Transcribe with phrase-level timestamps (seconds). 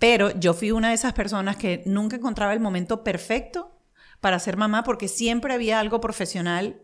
[0.00, 3.78] Pero yo fui una de esas personas que nunca encontraba el momento perfecto
[4.20, 6.80] para ser mamá porque siempre había algo profesional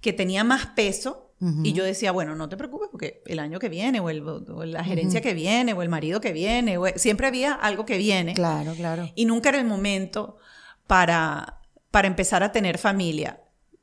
[0.00, 3.68] que tenía más peso y yo decía, bueno, no te preocupes porque el año que
[3.68, 4.24] viene o, el,
[4.72, 8.32] la gerencia que viene o el marido que viene, siempre había algo que viene.
[8.32, 9.10] Claro, claro.
[9.14, 10.38] Y nunca era el momento
[10.86, 11.60] para,
[11.90, 13.42] para empezar a tener familia.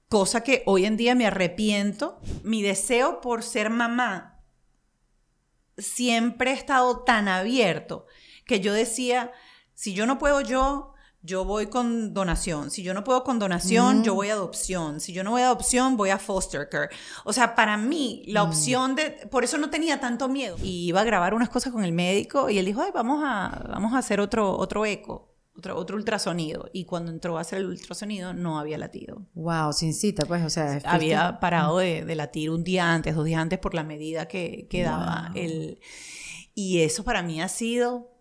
[0.09, 2.19] Cosa que hoy en día me arrepiento.
[2.41, 4.41] Mi deseo por ser mamá
[5.77, 8.07] siempre ha estado tan abierto
[8.45, 9.31] que yo decía,
[9.73, 12.69] si yo no puedo yo, yo voy con donación.
[12.69, 14.15] Si yo no puedo con donación, yo mm.
[14.15, 14.99] voy a adopción.
[14.99, 16.89] Si yo no voy a adopción, voy a foster care.
[17.23, 18.47] O sea, para mí, la mm.
[18.49, 19.11] opción de...
[19.31, 20.57] Por eso no tenía tanto miedo.
[20.61, 23.67] Y iba a grabar unas cosas con el médico y él dijo, ay, vamos a,
[23.69, 25.29] vamos a hacer otro, otro eco.
[25.55, 26.69] Otro, otro ultrasonido.
[26.73, 29.27] Y cuando entró a hacer el ultrasonido, no había latido.
[29.35, 30.81] Wow, sin cita, pues, o sea.
[30.83, 34.67] Había parado de, de, latir un día antes, dos días antes, por la medida que,
[34.69, 35.79] que daba el...
[36.55, 38.12] Y eso para mí ha sido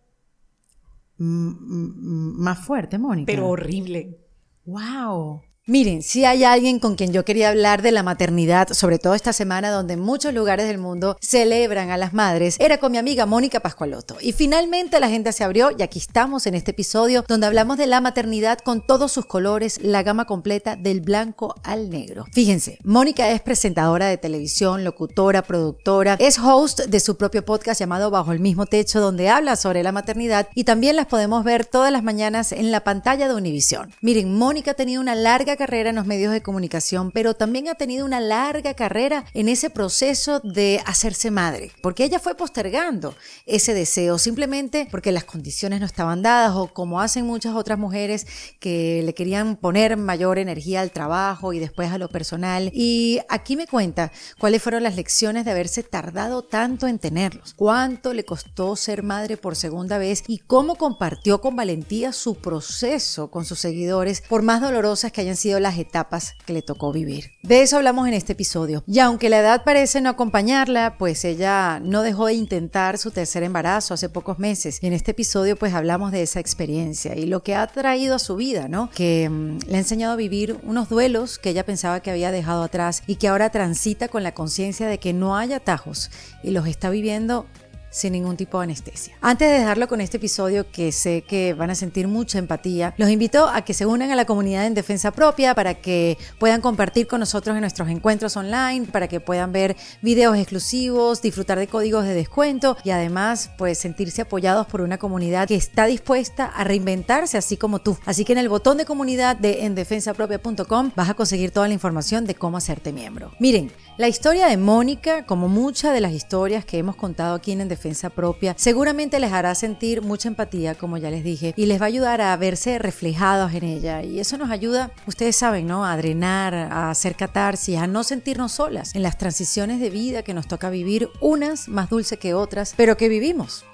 [1.22, 3.32] más fuerte, Mónica.
[3.32, 4.18] Pero horrible.
[4.65, 5.42] Wow.
[5.68, 9.32] Miren, si hay alguien con quien yo quería hablar de la maternidad, sobre todo esta
[9.32, 13.60] semana donde muchos lugares del mundo celebran a las madres, era con mi amiga Mónica
[13.60, 14.16] Pascualoto.
[14.21, 17.87] Y finalmente la gente se abrió y aquí estamos en este episodio donde hablamos de
[17.87, 22.26] la maternidad con todos sus colores, la gama completa del blanco al negro.
[22.32, 28.10] Fíjense, Mónica es presentadora de televisión, locutora, productora, es host de su propio podcast llamado
[28.10, 31.93] Bajo el mismo techo donde habla sobre la maternidad y también las podemos ver todas
[31.93, 33.93] las mañanas en la pantalla de Univisión.
[34.01, 38.05] Miren, Mónica tenido una larga carrera en los medios de comunicación, pero también ha tenido
[38.05, 43.15] una larga carrera en ese proceso de hacerse madre, porque ella fue postergando
[43.46, 48.27] ese deseo simplemente porque las condiciones no estaban dadas o como hacen muchas otras mujeres
[48.59, 52.73] que le querían poner mayor energía al trabajo y después a lo personal.
[52.74, 54.10] Y aquí me cuenta
[54.41, 59.37] cuáles fueron las lecciones de haberse tardado tanto en tenerlos, cuánto le costó ser madre
[59.37, 64.60] por segunda vez y cómo compartió con valentía su proceso con sus seguidores, por más
[64.60, 67.32] dolorosas que hayan sido las etapas que le tocó vivir.
[67.43, 68.84] De eso hablamos en este episodio.
[68.86, 73.42] Y aunque la edad parece no acompañarla, pues ella no dejó de intentar su tercer
[73.42, 74.78] embarazo hace pocos meses.
[74.82, 78.19] Y en este episodio pues hablamos de esa experiencia y lo que ha traído a
[78.19, 78.91] su vida, ¿no?
[78.91, 82.62] Que mm, le ha enseñado a vivir unos duelos que ella pensaba que había dejado
[82.62, 86.10] atrás y que ahora transita con la conciencia de que no hay atajos
[86.42, 87.47] y los está viviendo
[87.92, 89.16] sin ningún tipo de anestesia.
[89.20, 93.10] Antes de dejarlo con este episodio que sé que van a sentir mucha empatía, los
[93.10, 97.06] invito a que se unan a la comunidad en defensa propia para que puedan compartir
[97.06, 102.04] con nosotros en nuestros encuentros online, para que puedan ver videos exclusivos, disfrutar de códigos
[102.04, 107.36] de descuento y además pues sentirse apoyados por una comunidad que está dispuesta a reinventarse
[107.36, 107.98] así como tú.
[108.06, 112.24] Así que en el botón de comunidad de endefensapropia.com vas a conseguir toda la información
[112.24, 113.32] de cómo hacerte miembro.
[113.38, 117.69] Miren, la historia de Mónica, como muchas de las historias que hemos contado aquí en
[117.69, 121.84] Defensa Propia, seguramente les hará sentir mucha empatía, como ya les dije, y les va
[121.84, 124.03] a ayudar a verse reflejados en ella.
[124.03, 125.84] Y eso nos ayuda, ustedes saben, ¿no?
[125.84, 130.34] A drenar, a hacer catarsis, a no sentirnos solas en las transiciones de vida que
[130.34, 133.66] nos toca vivir, unas más dulces que otras, pero que vivimos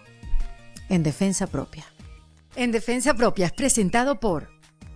[0.89, 1.85] en Defensa Propia.
[2.57, 4.49] En Defensa Propia es presentado por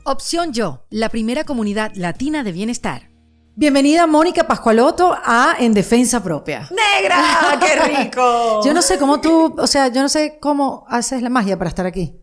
[0.05, 3.12] Opción Yo, la primera comunidad latina de bienestar.
[3.55, 6.71] Bienvenida Mónica Pascualoto a En Defensa Propia.
[6.71, 7.19] ¡Negra!
[7.61, 8.63] ¡Qué rico!
[8.65, 11.69] yo no sé cómo tú, o sea, yo no sé cómo haces la magia para
[11.69, 12.22] estar aquí.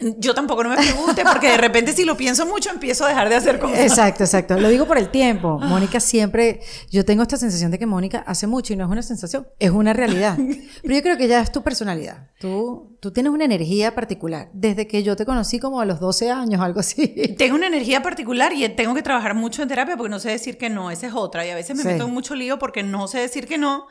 [0.00, 3.28] Yo tampoco no me pregunte, porque de repente si lo pienso mucho empiezo a dejar
[3.28, 3.80] de hacer cosas.
[3.80, 4.58] Exacto, exacto.
[4.58, 5.58] Lo digo por el tiempo.
[5.58, 9.02] Mónica siempre, yo tengo esta sensación de que Mónica hace mucho y no es una
[9.02, 10.38] sensación, es una realidad.
[10.82, 12.28] Pero yo creo que ya es tu personalidad.
[12.38, 14.50] Tú, tú tienes una energía particular.
[14.52, 17.34] Desde que yo te conocí como a los 12 años, algo así.
[17.36, 20.58] Tengo una energía particular y tengo que trabajar mucho en terapia porque no sé decir
[20.58, 21.44] que no, esa es otra.
[21.44, 23.88] Y a veces me meto en mucho lío porque no sé decir que no.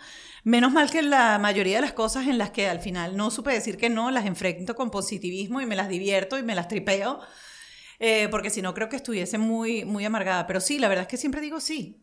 [0.48, 3.52] Menos mal que la mayoría de las cosas en las que al final no supe
[3.52, 7.20] decir que no, las enfrento con positivismo y me las divierto y me las tripeo,
[8.00, 10.48] eh, porque si no creo que estuviese muy, muy amargada.
[10.48, 12.02] Pero sí, la verdad es que siempre digo sí.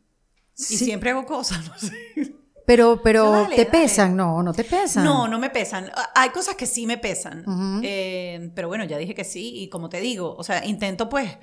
[0.58, 2.36] Y siempre hago cosas, no sé.
[2.66, 4.14] Pero, pero ¿te pesan?
[4.14, 5.04] No, no te pesan.
[5.04, 5.90] No, no me pesan.
[6.14, 7.80] Hay cosas que sí me pesan.
[7.82, 9.52] Eh, pero bueno, ya dije que sí.
[9.54, 11.38] Y como te digo, o sea, intento pues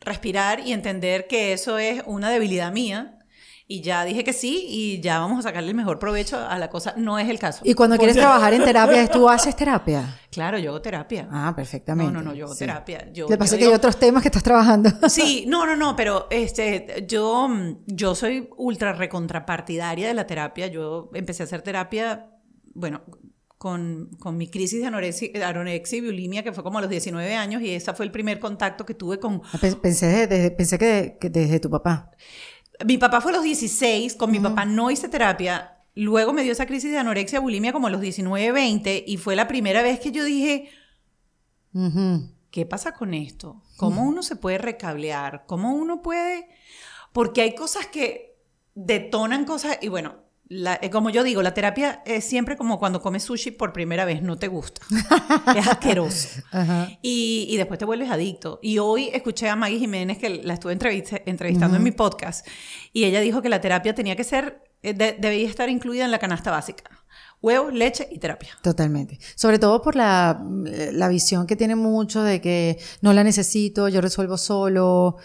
[0.00, 3.19] respirar y entender que eso es una debilidad mía
[3.72, 6.68] y ya dije que sí y ya vamos a sacarle el mejor provecho a la
[6.68, 6.92] cosa.
[6.96, 7.60] No es el caso.
[7.64, 10.18] Y cuando quieres trabajar en terapia, ¿tú haces terapia?
[10.28, 11.28] Claro, yo hago terapia.
[11.30, 12.12] Ah, perfectamente.
[12.12, 13.12] No, no, no, yo hago terapia.
[13.12, 14.90] Yo, Le pasa que hay otros temas que estás trabajando.
[15.08, 17.48] Sí, no, no, no, pero este, yo,
[17.86, 20.66] yo soy ultra recontrapartidaria de la terapia.
[20.66, 22.26] Yo empecé a hacer terapia,
[22.74, 23.02] bueno,
[23.56, 27.62] con, con, mi crisis de anorexia, y bulimia, que fue como a los 19 años,
[27.62, 29.42] y ese fue el primer contacto que tuve con...
[29.52, 32.10] Ah, pensé, desde, pensé que, que desde tu papá.
[32.84, 35.78] Mi papá fue a los 16, con mi papá no hice terapia.
[35.94, 39.36] Luego me dio esa crisis de anorexia, bulimia como a los 19, 20 y fue
[39.36, 40.70] la primera vez que yo dije,
[42.50, 43.62] ¿Qué pasa con esto?
[43.76, 45.44] ¿Cómo uno se puede recablear?
[45.46, 46.48] ¿Cómo uno puede...?
[47.12, 48.36] Porque hay cosas que
[48.74, 50.16] detonan cosas y bueno,
[50.50, 54.20] eh, como yo digo, la terapia es siempre como cuando comes sushi por primera vez,
[54.20, 54.82] no te gusta.
[55.56, 56.42] es asqueroso.
[57.02, 58.58] Y, y, después te vuelves adicto.
[58.60, 62.46] Y hoy escuché a Maggie Jiménez, que la estuve entrevistando en mi podcast,
[62.92, 66.18] y ella dijo que la terapia tenía que ser, eh, debía estar incluida en la
[66.18, 66.84] canasta básica.
[67.40, 68.58] Huevo, leche y terapia.
[68.62, 69.18] Totalmente.
[69.34, 70.44] Sobre todo por la,
[70.92, 75.16] la visión que tiene mucho de que no la necesito, yo resuelvo solo,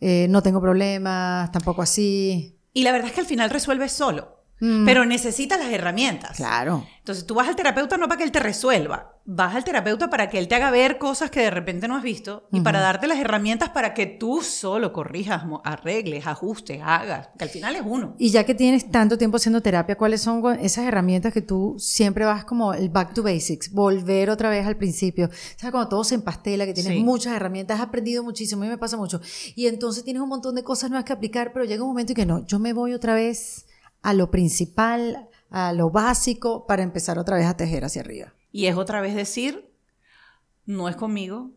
[0.00, 2.58] eh, no tengo problemas, tampoco así.
[2.74, 4.43] Y la verdad es que al final resuelves solo.
[4.60, 4.84] Mm.
[4.84, 6.36] Pero necesitas las herramientas.
[6.36, 6.86] Claro.
[6.98, 10.30] Entonces tú vas al terapeuta no para que él te resuelva, vas al terapeuta para
[10.30, 13.06] que él te haga ver cosas que de repente no has visto y para darte
[13.06, 18.14] las herramientas para que tú solo corrijas, arregles, ajustes, hagas, que al final es uno.
[18.18, 22.24] Y ya que tienes tanto tiempo haciendo terapia, ¿cuáles son esas herramientas que tú siempre
[22.24, 25.28] vas como el back to basics, volver otra vez al principio?
[25.56, 25.72] ¿Sabes?
[25.72, 28.96] Cuando todo se empastela, que tienes muchas herramientas, has aprendido muchísimo, a mí me pasa
[28.96, 29.20] mucho.
[29.54, 32.16] Y entonces tienes un montón de cosas nuevas que aplicar, pero llega un momento en
[32.16, 33.66] que no, yo me voy otra vez
[34.04, 38.34] a lo principal, a lo básico, para empezar otra vez a tejer hacia arriba.
[38.52, 39.72] Y es otra vez decir,
[40.66, 41.50] no es conmigo,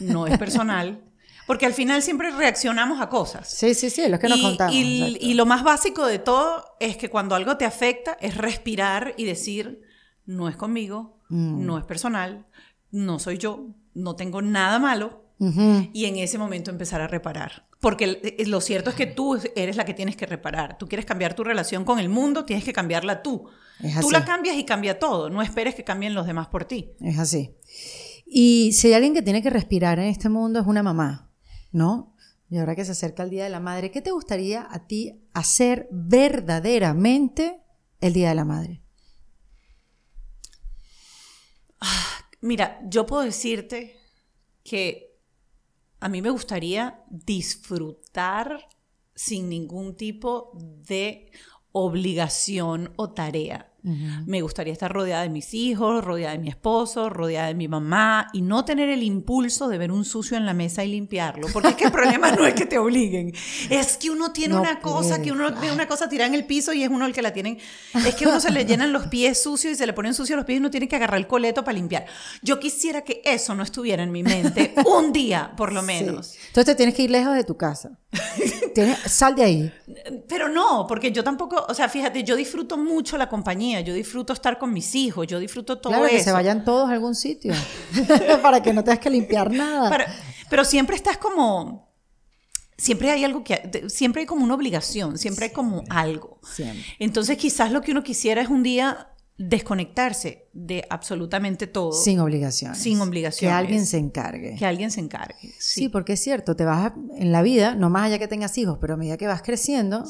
[0.00, 1.04] no es personal.
[1.48, 3.50] Porque al final siempre reaccionamos a cosas.
[3.50, 4.74] Sí, sí, sí, es lo que nos contamos.
[4.74, 9.14] Y, y, lo más básico de todo es que cuando algo te afecta es respirar
[9.16, 9.80] y decir,
[10.24, 11.64] no es conmigo, mm.
[11.64, 12.46] no es personal,
[12.90, 17.67] no soy yo, no tengo nada malo, y en ese momento empezar a reparar.
[17.80, 20.78] Porque lo cierto es que tú eres la que tienes que reparar.
[20.78, 23.48] Tú quieres cambiar tu relación con el mundo, tienes que cambiarla tú.
[24.00, 25.30] Tú la cambias y cambia todo.
[25.30, 26.90] No esperes que cambien los demás por ti.
[27.00, 27.54] Es así.
[28.26, 31.30] Y si hay alguien que tiene que respirar en este mundo es una mamá,
[31.70, 32.16] ¿no?
[32.50, 35.22] Y ahora que se acerca el Día de la Madre, ¿qué te gustaría a ti
[35.32, 37.60] hacer verdaderamente
[38.00, 38.82] el Día de la Madre?
[41.80, 43.96] Ah, mira, yo puedo decirte
[44.64, 45.07] que
[46.00, 48.68] a mí me gustaría disfrutar
[49.14, 51.32] sin ningún tipo de
[51.72, 53.72] obligación o tarea.
[53.82, 58.28] Me gustaría estar rodeada de mis hijos, rodeada de mi esposo, rodeada de mi mamá
[58.32, 61.46] y no tener el impulso de ver un sucio en la mesa y limpiarlo.
[61.52, 63.32] Porque es que el problema no es que te obliguen,
[63.70, 66.72] es que uno tiene una cosa, que uno ve una cosa tirada en el piso
[66.72, 67.58] y es uno el que la tienen.
[67.94, 70.44] Es que uno se le llenan los pies sucios y se le ponen sucios los
[70.44, 72.06] pies y uno tiene que agarrar el coleto para limpiar.
[72.42, 76.34] Yo quisiera que eso no estuviera en mi mente un día, por lo menos.
[76.48, 77.98] Entonces te tienes que ir lejos de tu casa.
[79.06, 79.72] sal de ahí.
[80.28, 84.32] Pero no, porque yo tampoco, o sea, fíjate, yo disfruto mucho la compañía, yo disfruto
[84.32, 86.16] estar con mis hijos, yo disfruto todo claro, eso.
[86.16, 87.54] que se vayan todos a algún sitio,
[88.42, 90.06] para que no tengas que limpiar nada.
[90.48, 91.88] pero siempre estás como,
[92.76, 96.40] siempre hay algo que, siempre hay como una obligación, siempre hay como algo.
[96.98, 101.92] Entonces quizás lo que uno quisiera es un día desconectarse de absolutamente todo.
[101.92, 102.78] Sin obligaciones.
[102.78, 103.54] Sin obligaciones.
[103.54, 104.56] Que alguien se encargue.
[104.56, 105.54] Que alguien se encargue.
[105.58, 108.78] Sí, porque es cierto, te vas en la vida, no más allá que tengas hijos,
[108.80, 110.04] pero a medida que vas creciendo,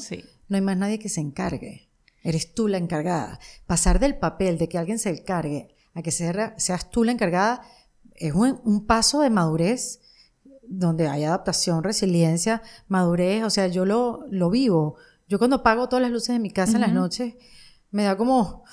[0.47, 1.88] no hay más nadie que se encargue.
[2.23, 3.39] Eres tú la encargada.
[3.65, 7.61] Pasar del papel de que alguien se encargue a que seas tú la encargada
[8.15, 10.01] es un, un paso de madurez
[10.63, 13.43] donde hay adaptación, resiliencia, madurez.
[13.43, 14.97] O sea, yo lo, lo vivo.
[15.27, 17.35] Yo cuando apago todas las luces de mi casa en las noches,
[17.91, 18.63] me da como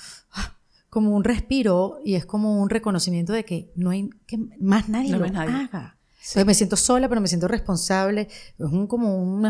[0.89, 5.15] como un respiro y es como un reconocimiento de que no hay que más nadie
[5.15, 5.97] lo haga.
[6.45, 8.29] me siento sola, pero me siento responsable.
[8.57, 9.41] Es un, como un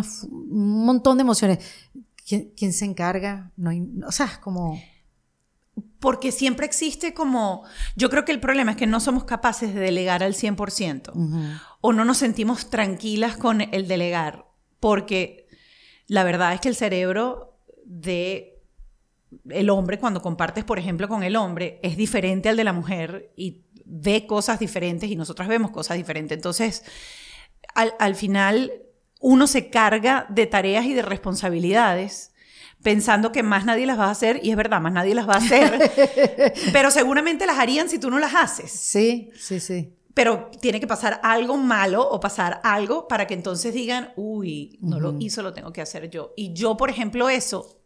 [0.86, 1.60] montón de emociones.
[2.27, 3.51] ¿Quién, se encarga?
[3.55, 4.81] No hay, o sea, es como...
[6.00, 7.63] Porque siempre existe como...
[7.96, 11.62] Yo creo que el problema es que no somos capaces de delegar al 100%.
[11.81, 14.46] O no nos sentimos tranquilas con el delegar.
[14.79, 15.48] Porque
[16.07, 18.57] la verdad es que el cerebro de
[19.50, 23.31] el hombre, cuando compartes, por ejemplo, con el hombre, es diferente al de la mujer
[23.36, 26.36] y ve cosas diferentes y nosotras vemos cosas diferentes.
[26.36, 26.84] Entonces,
[27.74, 28.72] al, final,
[29.20, 32.32] uno se carga de tareas y de responsabilidades
[32.84, 35.34] pensando que más nadie las va a hacer, y es verdad, más nadie las va
[35.34, 35.92] a hacer,
[36.74, 38.72] pero seguramente las harían si tú no las haces.
[38.72, 39.94] Sí, sí, sí.
[40.14, 45.00] Pero tiene que pasar algo malo o pasar algo para que entonces digan, uy, no
[45.00, 46.34] lo hizo, lo tengo que hacer yo.
[46.36, 47.76] Y yo, por ejemplo, eso,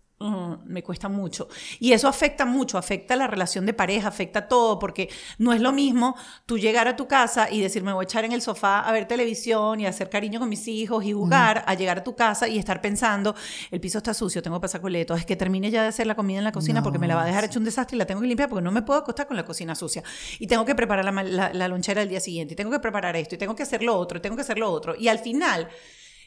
[0.66, 1.48] me cuesta mucho.
[1.80, 5.72] Y eso afecta mucho, afecta la relación de pareja, afecta todo, porque no es lo
[5.72, 8.82] mismo tú llegar a tu casa y decir, me voy a echar en el sofá
[8.82, 12.16] a ver televisión y hacer cariño con mis hijos y jugar, a llegar a tu
[12.16, 13.36] casa y estar pensando,
[13.72, 16.44] el piso está sucio, tengo pasacoletos, es que termine ya de hacer la comida en
[16.44, 18.28] la cocina porque me la va a dejar hecho un desastre y la tengo que
[18.28, 20.04] limpiar porque no me puedo acostar con la cocina sucia.
[20.40, 23.36] Y tengo que preparar la, la lonchera del día siguiente, y tengo que preparar esto,
[23.36, 24.96] y tengo que hacer lo otro, y tengo que hacer lo otro.
[24.96, 25.70] Y al final,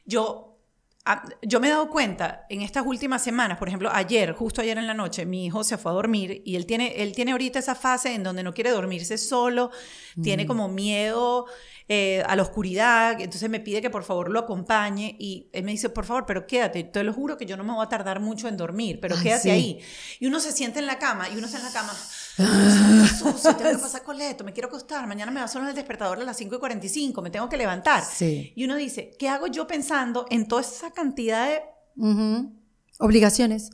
[0.05, 0.54] yo
[1.43, 4.87] yo me he dado cuenta en estas últimas semanas, por ejemplo, ayer, justo ayer en
[4.87, 7.75] la noche, mi hijo se fue a dormir y él tiene, él tiene ahorita esa
[7.75, 9.71] fase en donde no quiere dormirse solo,
[10.23, 11.47] tiene como miedo
[11.89, 15.73] eh, a la oscuridad, entonces me pide que por favor lo acompañe y él me
[15.73, 18.21] dice, por favor, pero quédate, te lo juro que yo no me voy a tardar
[18.21, 19.51] mucho en dormir, pero Ay, quédate sí.
[19.51, 19.81] ahí.
[20.21, 21.93] Y uno se siente en la cama y uno está en la cama.
[22.39, 25.75] "Ay, sucio, tengo que pasar coleto, me quiero acostar, mañana me va a sonar el
[25.77, 28.03] despertador a las 5 y 45, me tengo que levantar.
[28.05, 28.53] Sí.
[28.57, 31.63] Y uno dice, ¿qué hago yo pensando en toda esa cantidad de
[31.97, 32.53] Ujú.
[32.99, 33.71] Obligaciones.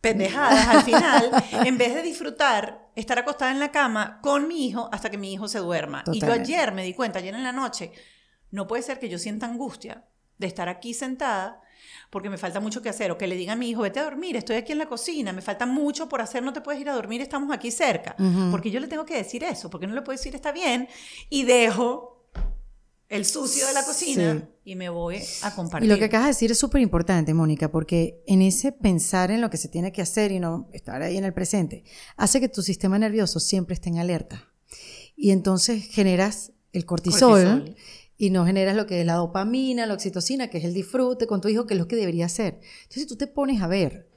[0.00, 1.30] pendejadas al final,
[1.66, 5.32] en vez de disfrutar estar acostada en la cama con mi hijo hasta que mi
[5.32, 6.02] hijo se duerma?
[6.08, 6.54] Y yo Totalmente.
[6.54, 7.90] ayer me di cuenta, ayer en la noche,
[8.50, 10.04] no puede ser que yo sienta angustia
[10.38, 11.60] de estar aquí sentada
[12.14, 14.04] porque me falta mucho que hacer, o que le diga a mi hijo, vete a
[14.04, 16.88] dormir, estoy aquí en la cocina, me falta mucho por hacer, no te puedes ir
[16.88, 18.14] a dormir, estamos aquí cerca.
[18.52, 20.86] Porque yo le tengo que decir eso, porque no le puedo decir está bien,
[21.28, 22.24] y dejo
[23.08, 24.70] el sucio de la cocina Sí.
[24.70, 25.88] y me voy a Y compartir.
[25.90, 29.50] lo que acabas de decir es súper importante, Mónica, porque en ese pensar en lo
[29.50, 31.82] que se tiene que hacer y no estar ahí en el presente,
[32.16, 34.44] hace que tu sistema nervioso siempre esté en alerta.
[35.16, 37.76] Y entonces generas el cortisol, Cortisol.
[38.16, 41.40] Y no generas lo que es la dopamina, la oxitocina, que es el disfrute con
[41.40, 42.60] tu hijo, que es lo que debería ser.
[42.82, 44.08] Entonces, si tú te pones a ver,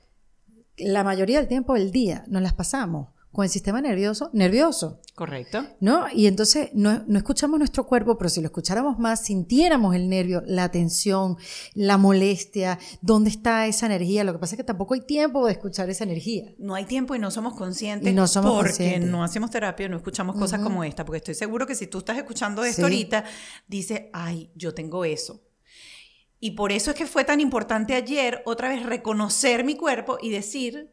[0.78, 5.00] la mayoría del tiempo del día nos las pasamos con el sistema nervioso nervioso.
[5.14, 5.64] Correcto.
[5.80, 6.06] ¿No?
[6.12, 10.42] Y entonces no, no escuchamos nuestro cuerpo, pero si lo escucháramos más, sintiéramos el nervio,
[10.48, 11.38] la tensión,
[11.76, 14.24] la molestia, dónde está esa energía.
[14.24, 16.52] Lo que pasa es que tampoco hay tiempo de escuchar esa energía.
[16.58, 19.10] no hay tiempo y no somos conscientes Y no somos porque conscientes.
[19.12, 22.18] no hacemos terapia, no escuchamos cosas como esta, porque estoy seguro que si tú estás
[22.18, 22.82] escuchando esto Sí.
[22.82, 23.24] ahorita,
[23.68, 25.44] dices, ay, yo tengo eso.
[26.40, 30.30] Y por eso es que fue tan importante ayer otra vez reconocer mi cuerpo y
[30.32, 30.92] decir,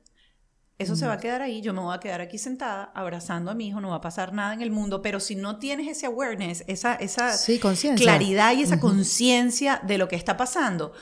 [0.79, 3.55] eso se va a quedar ahí, yo me voy a quedar aquí sentada abrazando a
[3.55, 6.07] mi hijo, no va a pasar nada en el mundo, pero si no tienes ese
[6.07, 7.61] awareness, esa, esa Sí,
[7.97, 10.93] claridad y esa conciencia de lo que está pasando,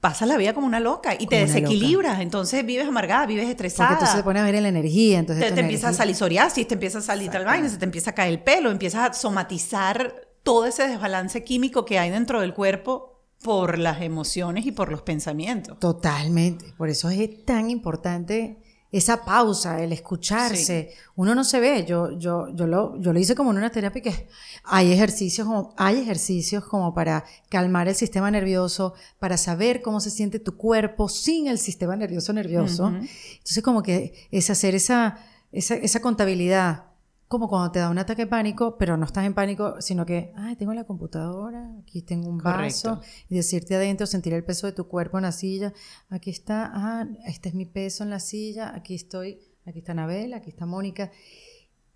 [0.00, 3.90] pasas la vida como una loca y te Como desequilibras, entonces vives amargada, vives estresada.
[3.98, 5.18] Porque tú se pones a ver en la energía.
[5.18, 7.76] Entonces Te, te empieza a energía- salir psoriasis, te empieza a salir tal vaina, se
[7.78, 12.10] te empieza a caer el pelo, empiezas a somatizar todo ese desbalance químico que hay
[12.10, 15.78] dentro del cuerpo por las emociones y por los pensamientos.
[15.80, 16.72] Totalmente.
[16.78, 18.58] Por eso es tan importante
[18.92, 20.94] esa pausa, el escucharse.
[21.14, 21.84] Uno no se ve.
[21.86, 24.28] Yo, yo, yo, lo, yo lo hice como en una terapia que
[24.64, 30.10] hay ejercicios, como, hay ejercicios como para calmar el sistema nervioso, para saber cómo se
[30.10, 32.86] siente tu cuerpo sin el sistema nervioso nervioso.
[32.86, 32.96] Ujú.
[32.96, 35.18] Entonces, como que es hacer esa,
[35.52, 36.89] esa, esa contabilidad.
[37.30, 40.32] Como cuando te da un ataque de pánico, pero no estás en pánico, sino que,
[40.34, 43.08] ay, tengo la computadora, aquí tengo un vaso, Correcto.
[43.28, 45.72] y decirte adentro, sentir el peso de tu cuerpo en la silla,
[46.08, 50.34] aquí está, ah, este es mi peso en la silla, aquí estoy, aquí está Anabel,
[50.34, 51.12] aquí está Mónica,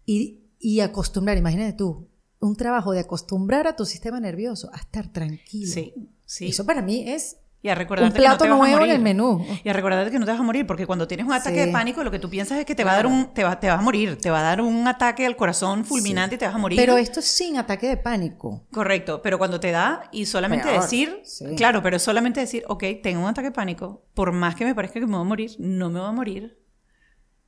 [0.06, 2.06] y, y acostumbrar, imagínate tú,
[2.38, 5.72] un trabajo de acostumbrar a tu sistema nervioso a estar tranquilo.
[5.72, 6.46] Sí, sí.
[6.46, 8.75] Eso para mí es y a un recordarte que no plato te vas a nuevo
[8.75, 8.94] en morir.
[8.94, 9.47] el menú.
[9.64, 11.66] Y a recordarte que no te vas a morir, porque cuando tienes un ataque Sí.
[11.66, 13.59] de pánico, lo que tú piensas es que te va a dar un, te, va,
[13.59, 16.44] te vas a morir, te va a dar un ataque al corazón fulminante y te
[16.44, 16.78] vas a morir.
[16.78, 18.66] Pero esto es sin ataque de pánico.
[18.71, 21.47] Correcto, pero cuando te da y solamente Peor, decir, sí.
[21.56, 25.00] claro, pero solamente decir, ok, tengo un ataque de pánico, por más que me parezca
[25.00, 26.59] que me voy a morir, no me voy a morir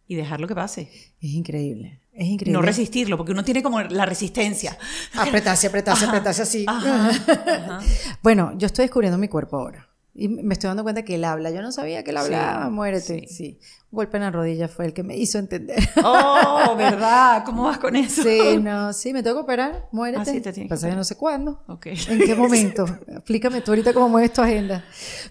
[0.08, 0.82] y dejar lo que pase.
[1.20, 2.58] Es increíble, es increíble.
[2.58, 4.78] No resistirlo, porque uno tiene como la resistencia.
[5.14, 6.64] Apretarse, apretarse, apretarse así.
[6.66, 7.80] Ajá, ajá.
[8.22, 9.88] Bueno, yo estoy descubriendo mi cuerpo ahora.
[10.18, 11.50] Y me estoy dando cuenta que él habla.
[11.50, 12.70] Yo no sabía que él Sí, hablaba.
[12.70, 13.26] Muérete.
[13.28, 13.34] sí.
[13.34, 13.58] Sí.
[13.90, 15.78] Un golpe en la rodilla fue el que me hizo entender.
[16.02, 17.44] Oh, ¿verdad?
[17.44, 18.22] ¿Cómo vas con eso?
[18.22, 19.88] Sí, no, sí, me tengo que operar.
[19.92, 20.22] Muérete.
[20.22, 21.62] Ah, sí, te tienes que Pasa que no sé cuándo.
[21.68, 21.86] Ok.
[22.08, 22.84] ¿En qué momento?
[23.08, 24.84] Explícame tú ahorita cómo mueves tu agenda.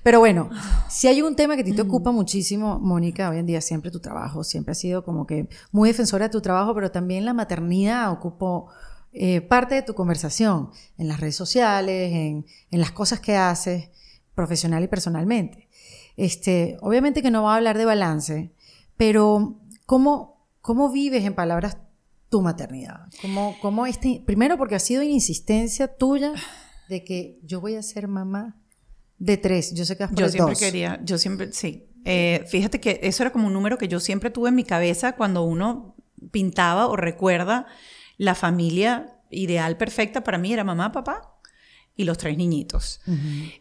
[0.03, 0.49] Pero bueno,
[0.89, 3.89] si hay un tema que a ti te ocupa muchísimo, Mónica, hoy en día siempre
[3.91, 7.33] tu trabajo, siempre has sido como que muy defensora de tu trabajo, pero también la
[7.33, 8.67] maternidad ocupó
[9.13, 13.89] eh, parte de tu conversación en las redes sociales, en, en las cosas que haces,
[14.35, 15.69] profesional y personalmente.
[16.17, 18.51] Este, obviamente que no va a hablar de balance,
[18.97, 21.77] pero ¿cómo, cómo vives en palabras
[22.29, 23.07] tu maternidad?
[23.21, 26.33] ¿Cómo, cómo este, primero porque ha sido una insistencia tuya
[26.89, 28.57] de que yo voy a ser mamá
[29.17, 29.73] de tres.
[29.73, 30.59] Yo sé que por Yo siempre dos.
[30.59, 31.87] quería, yo siempre, sí.
[32.03, 35.15] Eh, fíjate que eso era como un número que yo siempre tuve en mi cabeza
[35.15, 35.95] cuando uno
[36.31, 37.65] pintaba o recuerda
[38.17, 41.34] la familia ideal perfecta para mí era mamá, papá
[41.95, 42.99] y los tres niñitos.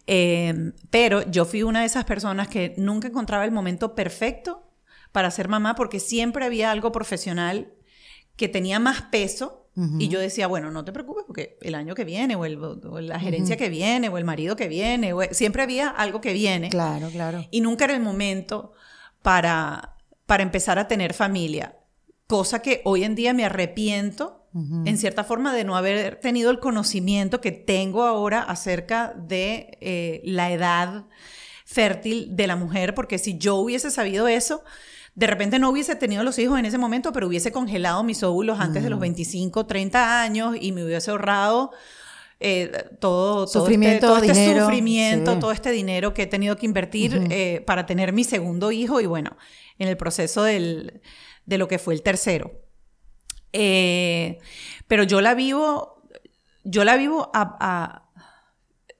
[0.06, 4.68] Eh, pero yo fui una de esas personas que nunca encontraba el momento perfecto
[5.12, 7.72] para ser mamá porque siempre había algo profesional
[8.36, 9.60] que tenía más peso
[9.98, 13.00] y yo decía, bueno, no te preocupes porque el año que viene o, el- o
[13.00, 16.68] la gerencia que viene o el marido que viene, o- siempre había algo que viene
[16.68, 17.44] Claro, claro.
[17.50, 18.72] y nunca era el momento
[19.22, 21.76] para, para empezar a tener familia.
[22.28, 26.60] Cosa que hoy en día me arrepiento, en cierta forma, de no haber tenido el
[26.60, 31.06] conocimiento que tengo ahora acerca de eh, la edad
[31.64, 34.62] fértil de la mujer, porque si yo hubiese sabido eso,
[35.16, 38.60] de repente no hubiese tenido los hijos en ese momento, pero hubiese congelado mis óvulos
[38.60, 41.72] antes de los 25, 30 años y me hubiese ahorrado
[42.40, 42.70] eh,
[43.00, 45.40] todo, todo, Sufrimiento, este, todo este dinero, sufrimiento, sí.
[45.40, 49.06] todo este dinero que he tenido que invertir eh, para tener mi segundo hijo y
[49.06, 49.36] bueno,
[49.78, 51.00] en el proceso del-
[51.46, 52.52] de lo que fue el tercero.
[53.56, 54.38] Eh,
[54.88, 56.02] pero yo la vivo,
[56.64, 57.56] yo la vivo a...
[57.60, 58.00] a-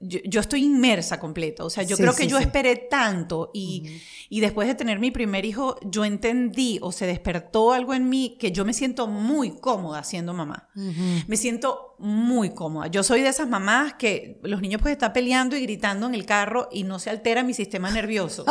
[0.01, 2.43] yo, yo estoy inmersa completo, o sea, yo Sí, creo sí, que yo sí.
[2.43, 7.71] esperé tanto y, y después de tener mi primer hijo, yo entendí o se despertó
[7.71, 10.69] algo en mí que yo me siento muy cómoda siendo mamá.
[10.75, 12.87] Me siento muy cómoda.
[12.87, 16.25] Yo soy de esas mamás que los niños pueden estar peleando y gritando en el
[16.25, 18.45] carro y no se altera mi sistema nervioso.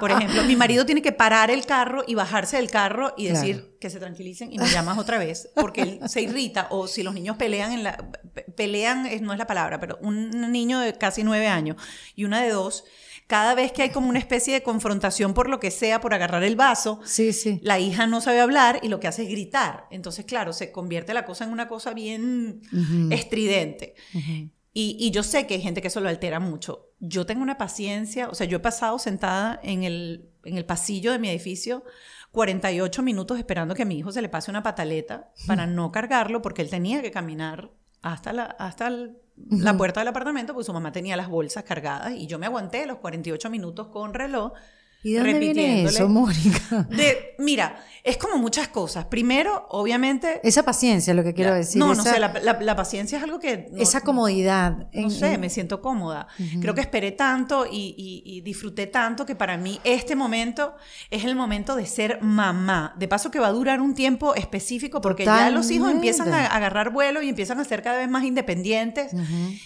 [0.00, 3.56] Por ejemplo, mi marido tiene que parar el carro y bajarse del carro y decir
[3.56, 3.72] Claro.
[3.80, 7.14] que se tranquilicen y me llamas otra vez porque él se irrita o si los
[7.14, 7.96] niños pelean en la
[8.34, 11.76] pe- pelean no es la palabra, pero un niño de casi nueve años
[12.14, 12.84] y una de dos
[13.32, 16.42] cada vez que hay como una especie de confrontación por lo que sea, por agarrar
[16.44, 17.60] el vaso, Sí, sí.
[17.62, 19.86] la hija no sabe hablar y lo que hace es gritar.
[19.90, 22.60] Entonces, claro, se convierte la cosa en una cosa bien
[23.10, 23.94] estridente.
[24.74, 26.90] y, y yo sé que hay gente que eso lo altera mucho.
[27.00, 31.12] Yo tengo una paciencia, o sea, yo he pasado sentada en el, en el pasillo
[31.12, 31.84] de mi edificio
[32.32, 36.42] 48 minutos esperando que a mi hijo se le pase una pataleta para no cargarlo
[36.42, 37.70] porque él tenía que caminar
[38.02, 42.12] hasta la, hasta el- la puerta del apartamento porque su mamá tenía las bolsas cargadas
[42.12, 44.52] y yo me aguanté los 48 minutos con reloj
[45.04, 45.96] ¿Y de dónde viene repitiéndole.
[45.96, 46.86] eso, Mónica?
[46.90, 49.04] De, mira, es como muchas cosas.
[49.06, 50.40] Primero, obviamente...
[50.44, 51.78] Esa paciencia, lo que quiero la- decir.
[51.78, 53.68] no, no sé, la, la- la paciencia es algo que...
[53.70, 54.88] no- esa comodidad.
[54.92, 56.26] en- no sé, en- me siento cómoda.
[56.60, 60.74] Creo que esperé tanto y, y- y disfruté tanto que para mí este momento
[61.10, 62.94] es el momento de ser mamá.
[62.98, 66.46] De paso que va a durar un tiempo específico porque ya los hijos empiezan a
[66.46, 69.12] agarrar vuelo y empiezan a ser cada vez más independientes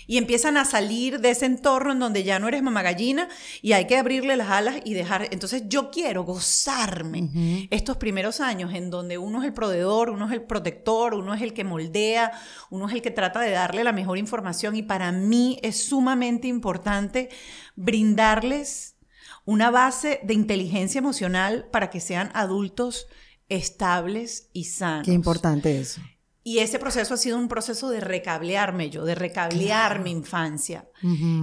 [0.07, 3.29] y empiezan a salir de ese entorno en donde ya no eres mamá gallina
[3.63, 5.26] y hay que abrirle las alas y dejar.
[5.31, 10.33] Entonces yo quiero gozarme estos primeros años en donde uno es el proveedor, uno es
[10.33, 12.33] el protector, uno es el que moldea,
[12.71, 16.49] uno es el que trata de darle la mejor información y para mí es sumamente
[16.49, 17.29] importante
[17.75, 18.97] brindarles
[19.45, 23.07] una base de inteligencia emocional para que sean adultos
[23.49, 25.07] estables y sanos.
[25.07, 26.01] Qué importante eso.
[26.49, 30.87] Y ese proceso ha sido un proceso de recablearme yo, de recablear mi infancia,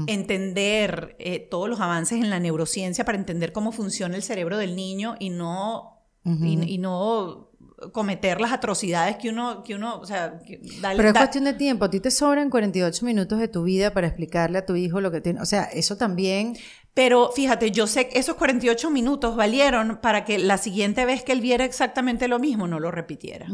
[0.08, 4.76] entender eh, todos los avances en la neurociencia para entender cómo funciona el cerebro del
[4.76, 7.50] niño y no, y, y no
[7.92, 10.40] cometer las atrocidades que uno, que uno, o sea,
[10.82, 11.84] dale- Pero es da- cuestión de tiempo.
[11.84, 15.12] A ti te sobran 48 minutos de tu vida para explicarle a tu hijo lo
[15.12, 15.42] que tiene.
[15.42, 16.56] O sea, eso también.
[16.94, 21.32] Pero fíjate, yo sé que esos 48 minutos valieron para que la siguiente vez que
[21.32, 23.48] él viera exactamente lo mismo no lo repitiera.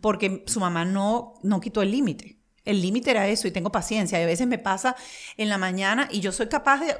[0.00, 2.38] Porque su mamá no, no quitó el límite.
[2.64, 4.18] El límite era eso y tengo paciencia.
[4.18, 4.96] Y a veces me pasa
[5.36, 6.96] en la mañana y yo soy capaz de...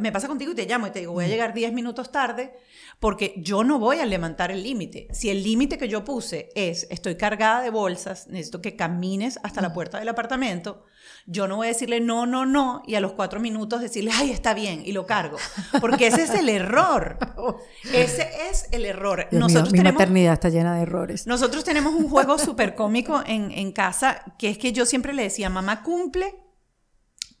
[0.00, 2.52] Me pasa contigo y te llamo y te digo, voy a llegar 10 minutos tarde
[3.00, 5.08] porque yo no voy a levantar el límite.
[5.12, 9.60] Si el límite que yo puse es, estoy cargada de bolsas, necesito que camines hasta
[9.60, 10.84] la puerta del apartamento,
[11.26, 14.30] yo no voy a decirle no, no, no y a los cuatro minutos decirle, ay,
[14.30, 15.36] está bien y lo cargo.
[15.80, 17.18] Porque ese es el error.
[17.92, 19.26] Ese es el error.
[19.30, 20.00] Dios mío, Nosotros mi tenemos...
[20.00, 21.26] maternidad está llena de errores.
[21.26, 25.22] Nosotros tenemos un juego súper cómico en, en casa, que es que yo siempre le
[25.22, 26.34] decía, mamá cumple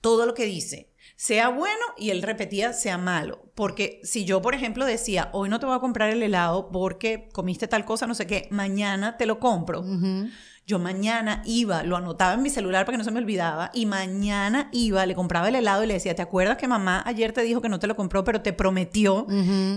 [0.00, 3.50] todo lo que dice, sea bueno y él repetía, sea malo.
[3.54, 7.28] Porque si yo, por ejemplo, decía, hoy no te voy a comprar el helado porque
[7.32, 9.84] comiste tal cosa, no sé qué, mañana te lo compro.
[10.70, 13.86] Yo mañana iba, lo anotaba en mi celular para que no se me olvidaba, y
[13.86, 17.42] mañana iba, le compraba el helado y le decía, ¿te acuerdas que mamá ayer te
[17.42, 19.26] dijo que no te lo compró, pero te prometió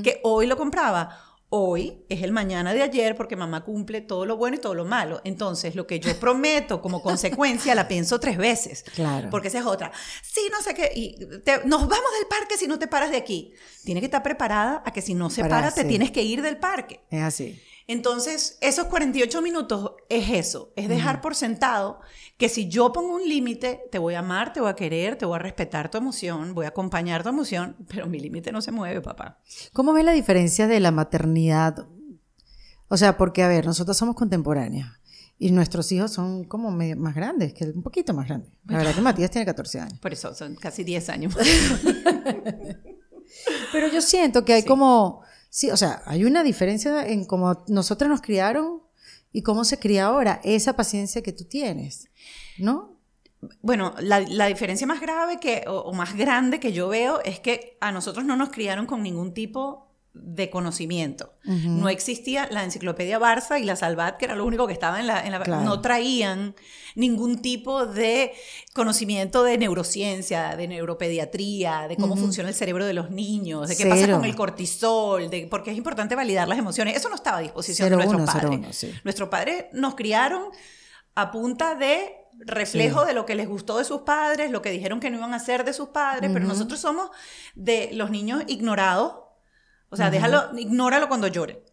[0.03, 1.17] que hoy lo compraba?
[1.55, 4.85] Hoy es el mañana de ayer porque mamá cumple todo lo bueno y todo lo
[4.85, 5.21] malo.
[5.23, 8.83] Entonces, lo que yo prometo como consecuencia la pienso tres veces.
[8.95, 9.29] Claro.
[9.31, 9.91] Porque esa es otra.
[10.23, 10.91] Sí, no sé qué.
[10.95, 13.53] Y te- nos vamos del parque si no te paras de aquí.
[13.83, 16.57] Tiene que estar preparada a que si no se para, te tienes que ir del
[16.57, 17.01] parque.
[17.11, 17.59] Es así.
[17.87, 21.99] Entonces, esos 48 minutos es eso, es dejar por sentado
[22.37, 25.25] que si yo pongo un límite, te voy a amar, te voy a querer, te
[25.25, 28.71] voy a respetar tu emoción, voy a acompañar tu emoción, pero mi límite no se
[28.71, 29.39] mueve, papá.
[29.73, 31.87] ¿Cómo ves la diferencia de la maternidad?
[32.87, 34.99] O sea, porque, a ver, nosotros somos contemporáneas
[35.37, 38.51] y nuestros hijos son como más grandes, que un poquito más grandes.
[38.65, 39.99] La verdad que Matías tiene 14 años.
[39.99, 41.35] Por eso son casi 10 años.
[43.71, 45.21] Pero yo siento que hay como,
[45.53, 48.81] sí, o sea, hay una diferencia en cómo nosotros nos criaron
[49.31, 52.09] y cómo se cría ahora, esa paciencia que tú tienes,
[52.57, 52.97] ¿no?
[53.61, 57.77] Bueno, la, diferencia más grave que, o, o más grande que yo veo es que
[57.81, 59.82] a nosotros no nos criaron con ningún tipo
[60.13, 61.33] de conocimiento.
[61.43, 65.07] No existía la enciclopedia Barça y la Salvat, que era lo único que estaba en
[65.07, 65.39] la...
[65.63, 66.55] No traían
[66.95, 68.31] ningún tipo de
[68.73, 73.87] conocimiento de neurociencia, de neuropediatría, de cómo funciona el cerebro de los niños, de qué
[73.87, 76.95] pasa con el cortisol, de porque es importante validar las emociones.
[76.95, 78.85] Eso no estaba a disposición de nuestros padres.
[79.03, 80.43] Nuestros padres nos criaron
[81.15, 84.99] a punta de reflejo de lo que les gustó de sus padres, lo que dijeron
[84.99, 87.09] que no iban a hacer de sus padres, pero nosotros somos
[87.55, 89.22] de los niños ignorados
[89.93, 91.63] o sea, déjalo, ignóralo cuando llore.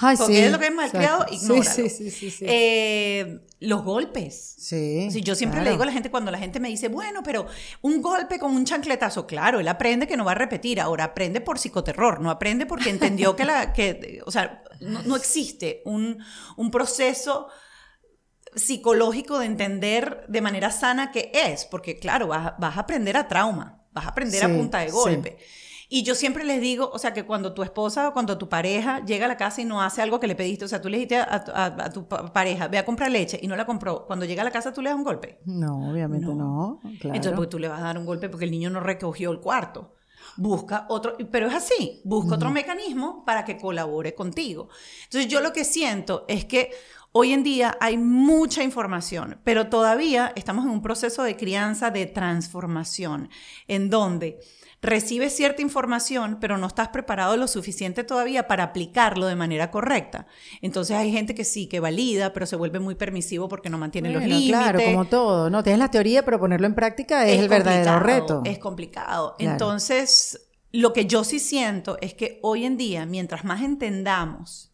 [0.00, 1.64] Ay, Porque es lo que es malcriado, ignóralo.
[1.64, 4.54] Sí, sí, sí, sí eh, los golpes.
[4.58, 5.08] Sí.
[5.22, 7.46] yo siempre le digo a la gente cuando la gente me dice, bueno, pero
[7.82, 10.80] un golpe con un chancletazo, claro, él aprende que no va a repetir.
[10.80, 13.72] Ahora aprende por psicoterror, no aprende porque entendió que la.
[13.78, 16.18] Que, o sea, no, existe un,
[16.56, 17.48] un proceso
[18.54, 23.28] psicológico de entender de manera sana qué es, porque claro, vas, vas, a aprender a
[23.28, 25.38] trauma, vas a aprender a punta de golpe.
[25.90, 29.02] Y yo siempre les digo, o sea, que cuando tu esposa o cuando tu pareja
[29.06, 30.98] llega a la casa y no hace algo que le pediste, o sea, tú le
[30.98, 34.44] dijiste a, tu pareja, ve a comprar leche y no la compró, cuando llega a
[34.44, 35.40] la casa tú le das un golpe.
[35.46, 36.80] No, obviamente no.
[36.84, 39.40] Entonces, porque tú le vas a dar un golpe porque el niño no recogió el
[39.40, 39.94] cuarto.
[40.36, 44.68] Busca otro, pero es así, busca otro mecanismo para que colabore contigo.
[45.04, 46.70] Entonces, yo lo que siento es que
[47.10, 52.04] Hoy en día hay mucha información, pero todavía estamos en un proceso de crianza, de
[52.04, 53.30] transformación,
[53.66, 54.40] en donde
[54.80, 60.26] recibes cierta información, pero no estás preparado lo suficiente todavía para aplicarlo de manera correcta.
[60.62, 64.10] Entonces hay gente que sí, que valida, pero se vuelve muy permisivo porque no mantiene
[64.10, 64.48] los límites.
[64.48, 65.62] Claro, como todo, ¿no?
[65.62, 68.42] Tienes la teoría, pero ponerlo en práctica es, el verdadero reto.
[68.44, 69.34] Es complicado.
[69.38, 74.67] Entonces, lo que yo sí siento es que hoy en día, mientras más entendamos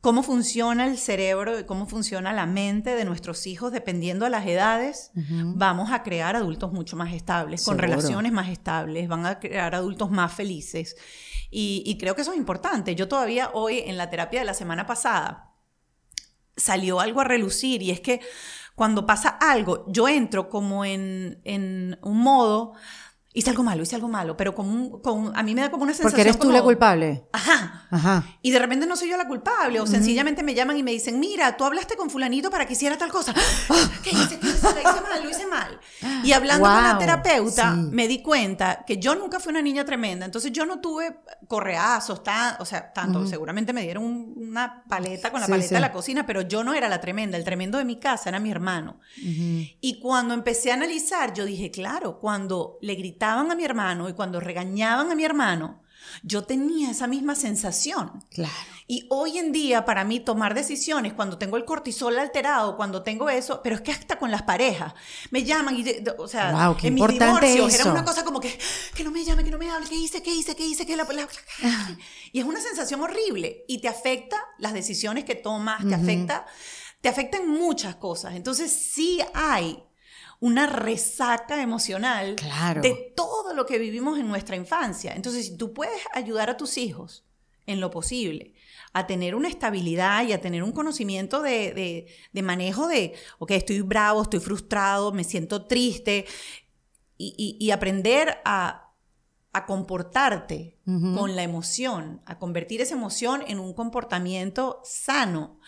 [0.00, 4.46] cómo funciona el cerebro y cómo funciona la mente de nuestros hijos, dependiendo de las
[4.46, 9.74] edades, vamos a crear adultos mucho más estables, con relaciones más estables, van a crear
[9.74, 10.96] adultos más felices.
[11.50, 12.94] Y, creo que eso es importante.
[12.94, 15.52] Yo todavía hoy, en la terapia de la semana pasada,
[16.56, 18.20] salió algo a relucir y es que
[18.74, 22.74] cuando pasa algo, yo entro como en, en un modo
[23.32, 25.92] hice algo malo, hice algo malo, pero con, con, a mí me da como una
[25.92, 26.10] sensación.
[26.10, 27.24] Porque eres tú la culpable.
[27.32, 27.86] Ajá.
[27.90, 28.24] Ajá.
[28.42, 31.20] Y de repente no soy yo la culpable, o sencillamente me llaman y me dicen,
[31.20, 33.34] mira, tú hablaste con Fulanito para que hiciera tal cosa.
[34.02, 34.38] ¿Qué hice?
[34.38, 34.62] ¿Qué hice?
[34.62, 35.80] Lo hice mal, lo hice mal.
[36.24, 40.26] Y hablando con la terapeuta, me di cuenta que yo nunca fui una niña tremenda,
[40.26, 43.26] entonces yo no tuve correazos, tan, o sea, tanto.
[43.26, 46.88] Seguramente me dieron una paleta con la paleta de la cocina, pero yo no era
[46.88, 47.36] la tremenda.
[47.36, 49.00] El tremendo de mi casa era mi hermano.
[49.16, 54.14] Y cuando empecé a analizar, yo dije, claro, cuando le grité a mi hermano y
[54.14, 55.82] cuando regañaban a mi hermano,
[56.22, 58.24] yo tenía esa misma sensación.
[58.30, 58.52] Claro.
[58.86, 63.30] Y hoy en día, para mí, tomar decisiones, cuando tengo el cortisol alterado, cuando tengo
[63.30, 64.94] eso, pero es que hasta con las parejas,
[65.30, 65.84] me llaman y,
[66.18, 68.58] o sea, en mis divorcios, era una cosa como que,
[68.94, 70.96] que no me llame, que no me hable, ¿qué hice, qué hice, qué hice, qué
[70.96, 71.06] la,
[72.32, 76.46] Y es una sensación horrible y te afecta las decisiones que tomas, te afecta,
[77.00, 78.34] te afectan muchas cosas.
[78.34, 79.84] Entonces, sí hay
[80.40, 82.36] una resaca emocional
[82.82, 85.12] de todo lo que vivimos en nuestra infancia.
[85.14, 87.24] Entonces, si tú puedes ayudar a tus hijos
[87.66, 88.54] en lo posible
[88.92, 92.06] a tener una estabilidad y a tener un conocimiento de,
[92.42, 96.26] manejo de, ok, estoy bravo, estoy frustrado, me siento triste,
[97.16, 98.86] y, aprender a,
[99.66, 105.60] comportarte con la emoción, a convertir esa emoción en un comportamiento sano.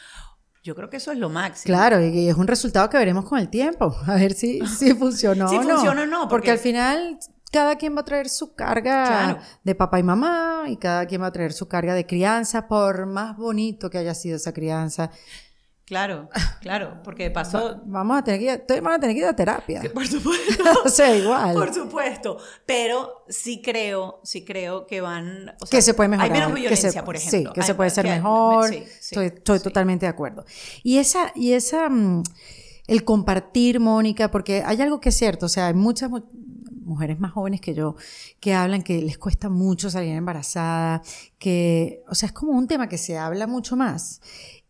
[0.63, 1.75] Yo creo que eso es lo máximo.
[1.75, 5.49] Claro, y es un resultado que veremos con el tiempo, a ver si, si funcionó
[5.49, 5.75] si o no.
[5.75, 6.29] funciona o no.
[6.29, 6.51] Porque...
[6.51, 7.19] al final
[7.51, 11.27] cada quien va a traer su carga de papá y mamá y cada quien va
[11.27, 15.11] a traer su carga de crianza, por más bonito que haya sido esa crianza.
[15.85, 16.29] Claro,
[16.61, 17.83] claro, porque pasó...
[17.85, 19.83] vamos a tener que ir, a tener que ir a terapia.
[19.93, 20.65] por supuesto.
[20.85, 21.55] o sea, igual.
[21.55, 22.39] Por supuesto.
[22.65, 25.55] Pero sí creo, sí creo que van...
[25.71, 26.33] que se puede mejorar.
[26.33, 27.53] Hay menos violencia, por ejemplo.
[27.53, 28.73] Sí, que se puede ser mejor.
[28.73, 30.45] estoy, estoy totalmente de acuerdo.
[30.83, 32.23] Y esa, y esa, mm,
[32.87, 36.11] el compartir, Mónica, porque hay algo que es cierto, o sea, hay muchas
[36.85, 37.97] mujeres más jóvenes que yo
[38.41, 41.03] que hablan que les cuesta mucho salir embarazada,
[41.39, 44.21] que, o sea, es como un tema que se habla mucho más.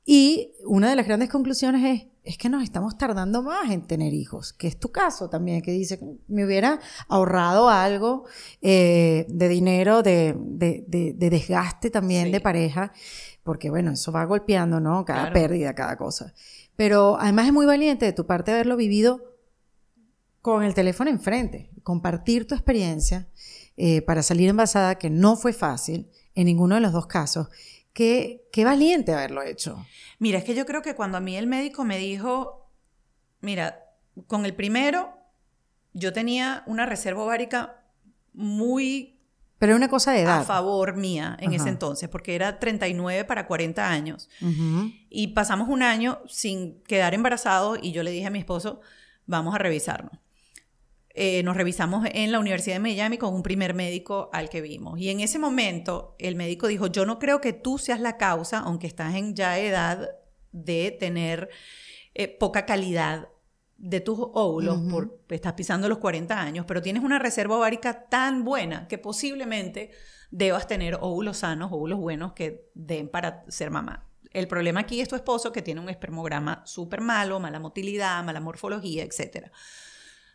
[0.05, 4.15] Y una de las grandes conclusiones es, es que nos estamos tardando más en tener
[4.15, 8.25] hijos, que es tu caso también, que dice, me hubiera ahorrado algo
[8.61, 12.93] eh, de dinero, de, de, desgaste también de pareja,
[13.43, 15.05] porque bueno, eso va golpeando, ¿no?
[15.05, 16.33] Cada pérdida, cada cosa.
[16.77, 19.21] Pero además es muy valiente de tu parte haberlo vivido
[20.41, 23.29] con el teléfono enfrente, compartir tu experiencia
[23.77, 27.49] eh, para salir envasada, que no fue fácil en ninguno de los dos casos.
[27.93, 29.85] Qué, qué valiente haberlo hecho.
[30.19, 32.71] Mira, es que yo creo que cuando a mí el médico me dijo,
[33.41, 33.85] mira,
[34.27, 35.15] con el primero
[35.93, 37.83] yo tenía una reserva ovárica
[38.33, 39.19] muy
[39.59, 40.41] Pero una cosa de edad.
[40.41, 44.29] a favor mía en ese entonces, porque era 39 para 40 años.
[45.11, 48.81] Y pasamos un año sin quedar embarazados y yo le dije a mi esposo,
[49.27, 50.19] vamos a revisarnos.
[51.15, 54.99] Eh, nos revisamos en la Universidad de Miami con un primer médico al que vimos.
[54.99, 58.61] Y en ese momento el médico dijo, yo no creo que tú seas la causa,
[58.61, 60.11] aunque estás en ya edad
[60.53, 61.51] de tener
[62.15, 63.29] eh, poca calidad
[63.77, 68.45] de tus óvulos, por, estás pisando los 40 años, pero tienes una reserva ovárica tan
[68.45, 69.91] buena que posiblemente
[70.31, 74.09] debas tener óvulos sanos, óvulos buenos que den para ser mamá.
[74.31, 78.41] El problema aquí es tu esposo que tiene un espermograma súper malo, mala motilidad, mala
[78.41, 79.51] morfología, etc.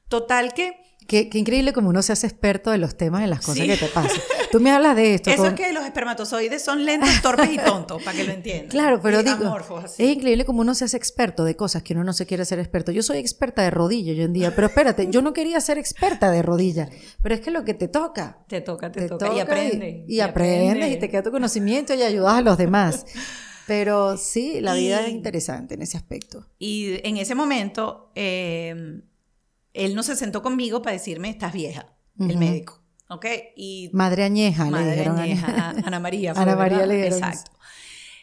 [0.09, 3.39] Total que Qué, qué increíble como uno se hace experto de los temas de las
[3.39, 3.67] cosas Sí.
[3.67, 4.19] que te pasan.
[4.51, 5.29] Tú me hablas de esto.
[5.29, 8.67] eso con- es que los espermatozoides son lentos, torpes y tontos, para que lo entiendan.
[8.67, 10.03] Claro, pero Y digo, amorfos, así.
[10.03, 12.59] es increíble como uno se hace experto de cosas que uno no se quiere ser
[12.59, 12.91] experto.
[12.91, 16.29] Yo soy experta de rodilla hoy en día, pero espérate, yo no quería ser experta
[16.29, 16.89] de rodilla,
[17.23, 18.39] pero es que lo que te toca.
[18.49, 19.27] Te toca, te, Te toca.
[19.27, 20.03] Y toca aprende.
[20.09, 23.05] Y, aprendes y te queda tu conocimiento y ayudas a los demás.
[23.65, 26.47] Pero sí, la vida es interesante en ese aspecto.
[26.59, 29.01] Y en ese momento, eh,
[29.85, 32.81] él no se sentó conmigo para decirme, estás vieja, el médico.
[33.09, 33.25] ¿Ok?
[33.55, 36.31] Y Madre añeja, le Madre dijeron a- añeja, Ana María.
[36.35, 37.51] Ana María le dijeron Exacto.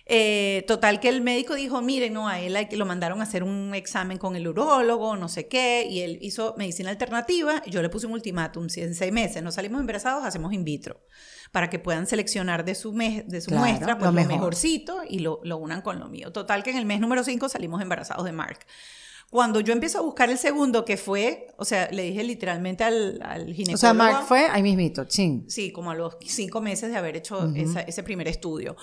[0.06, 3.74] Eh, total que el médico dijo, mire, no, a él lo mandaron a hacer un
[3.74, 7.88] examen con el urólogo, no sé qué, y él hizo medicina alternativa, y yo le
[7.88, 11.00] puse un ultimátum, si en seis meses no salimos embarazados, hacemos in vitro,
[11.52, 14.32] para que puedan seleccionar de su, de su Claro, muestra pues, lo lo, mejor.
[14.34, 16.32] mejorcito y lo, lo unan con lo mío.
[16.32, 18.58] Total que en el mes número 5 salimos embarazados de Mark.
[19.34, 23.18] Cuando yo empiezo a buscar el segundo, que fue, o sea, le dije literalmente al,
[23.20, 23.74] al ginecólogo.
[23.74, 25.44] O sea, Mark fue ahí mismito, chin.
[25.50, 27.56] Sí, como a los cinco meses de haber hecho Ujú.
[27.56, 28.76] esa- ese primer estudio.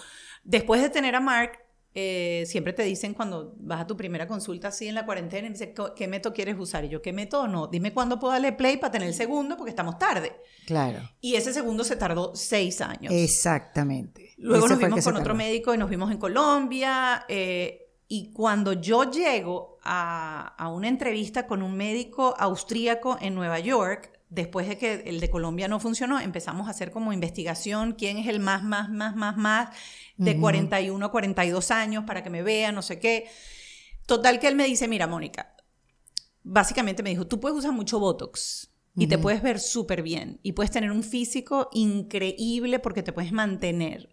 [0.43, 1.53] Después de tener a Mark,
[1.95, 5.53] eh, siempre te dicen cuando vas a tu primera consulta así en la cuarentena, y
[5.53, 6.83] "¿Qué- ¿qué método quieres usar?
[6.83, 7.67] Y yo, ¿qué método no?
[7.67, 10.33] Dime cuándo puedo darle play para tener el segundo, porque estamos tarde.
[10.67, 10.99] Claro.
[11.21, 13.13] Y ese segundo se tardó seis años.
[13.13, 14.33] Exactamente.
[14.37, 17.23] Luego nos vimos con otro médico y nos vimos en Colombia.
[17.29, 23.59] eh, y cuando yo llego a, a una entrevista con un médico austríaco en Nueva
[23.59, 28.17] York, después de que el de Colombia no funcionó, empezamos a hacer como investigación quién
[28.17, 29.69] es el más, más, más, más, más
[30.17, 30.41] de Ujú.
[30.41, 33.29] 41 a 42 años para que me vean, no sé qué.
[34.05, 35.55] Total que él me dice, mira, Mónica,
[36.43, 40.51] básicamente me dijo, tú puedes usar mucho Botox y te puedes ver súper bien y
[40.51, 44.09] puedes tener un físico increíble porque te puedes mantener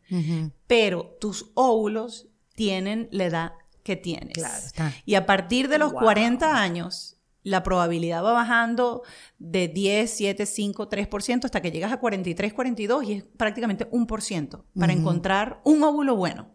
[0.68, 3.52] pero tus óvulos tienen la edad
[3.88, 4.34] que tienes.
[4.34, 4.92] Claro, está.
[5.06, 6.02] Y a partir de los Wow.
[6.02, 9.02] 40 años, la probabilidad va bajando
[9.38, 14.06] de 10, 7, 5, 3% hasta que llegas a 43, 42 y es prácticamente un
[14.06, 15.00] por ciento para Ujú.
[15.00, 16.50] encontrar un óvulo bueno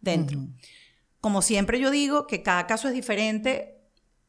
[0.00, 0.38] dentro.
[0.38, 0.48] Ujú.
[1.20, 3.72] Como siempre yo digo que cada caso es diferente.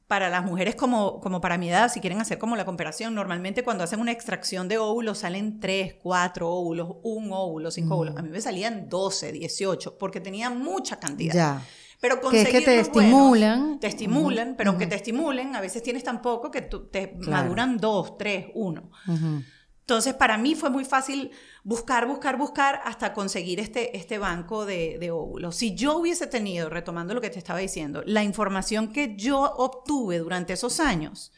[0.07, 3.61] Para las mujeres como, como para mi edad, si quieren hacer como la comparación, normalmente
[3.61, 8.15] cuando hacen una extracción de óvulos salen 3, 4 óvulos, un óvulo, 5 óvulos.
[8.15, 11.33] A mí me salían 12, 18, porque tenía mucha cantidad.
[11.35, 11.61] Ya.
[11.99, 13.79] Pero Que es que te conseguir los buenos, estimulan.
[13.79, 14.89] te estimulan, Ujú, pero aunque ujú.
[14.91, 17.43] te estimulen, a veces tienes tan poco que te Claro.
[17.43, 18.91] maduran 2, 3, 1.
[19.07, 19.43] Ujú.
[19.79, 21.31] Entonces, para mí fue muy fácil
[21.63, 25.55] buscar, buscar, buscar hasta conseguir este, este banco de, de óvulos.
[25.55, 30.19] Si yo hubiese tenido, retomando lo que te estaba diciendo, la información que yo obtuve
[30.19, 31.31] durante esos años,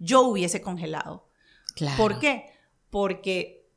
[0.00, 1.28] yo hubiese congelado.
[1.76, 1.96] Claro.
[1.96, 2.46] ¿Por qué?
[2.90, 3.68] Porque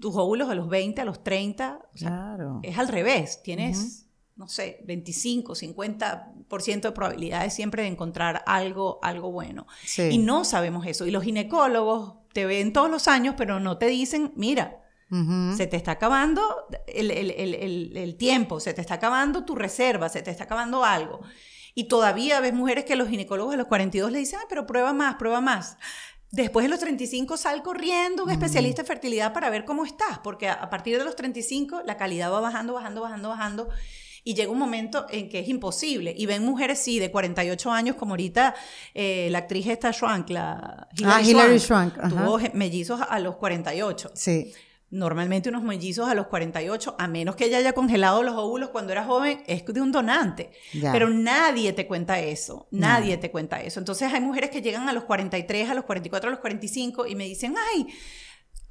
[0.00, 2.60] tus óvulos a los 20, a los 30, o sea, Claro.
[2.62, 3.42] es al revés.
[3.42, 9.66] Tienes, no sé, 25, 50% de probabilidades siempre de encontrar algo, algo bueno.
[9.84, 10.02] Sí.
[10.10, 11.06] Y no sabemos eso.
[11.06, 14.80] Y los ginecólogos te ven todos los años, pero no te dicen, mira,
[15.56, 16.42] se te está acabando
[16.88, 20.84] el, el- el- el- tiempo, se te está acabando tu reserva, se te está acabando
[20.84, 21.20] algo.
[21.76, 24.92] Y todavía ves mujeres que los ginecólogos a los 42 le dicen, "Ay, pero prueba
[24.92, 25.76] más, prueba más.
[26.32, 30.18] Después de los 35 sal corriendo a un especialista de fertilidad para ver cómo estás,
[30.18, 33.68] porque a partir de los 35 la calidad va bajando, bajando, bajando, bajando.
[34.26, 36.14] Y llega un momento en que es imposible.
[36.16, 38.54] Y ven mujeres, sí, de 48 años, como ahorita
[38.94, 42.08] eh, la actriz esta Schwank, la Ah, Hilary Swank, ajá.
[42.08, 44.12] tuvo mellizos a los 48.
[44.14, 44.52] Sí.
[44.90, 48.92] Normalmente unos mellizos a los 48, a menos que ella haya congelado los óvulos cuando
[48.92, 50.52] era joven, es de un donante.
[50.80, 53.80] Pero nadie te cuenta eso, nadie te cuenta eso.
[53.80, 57.16] Entonces hay mujeres que llegan a los 43, a los 44, a los 45 y
[57.16, 57.88] me dicen, ay,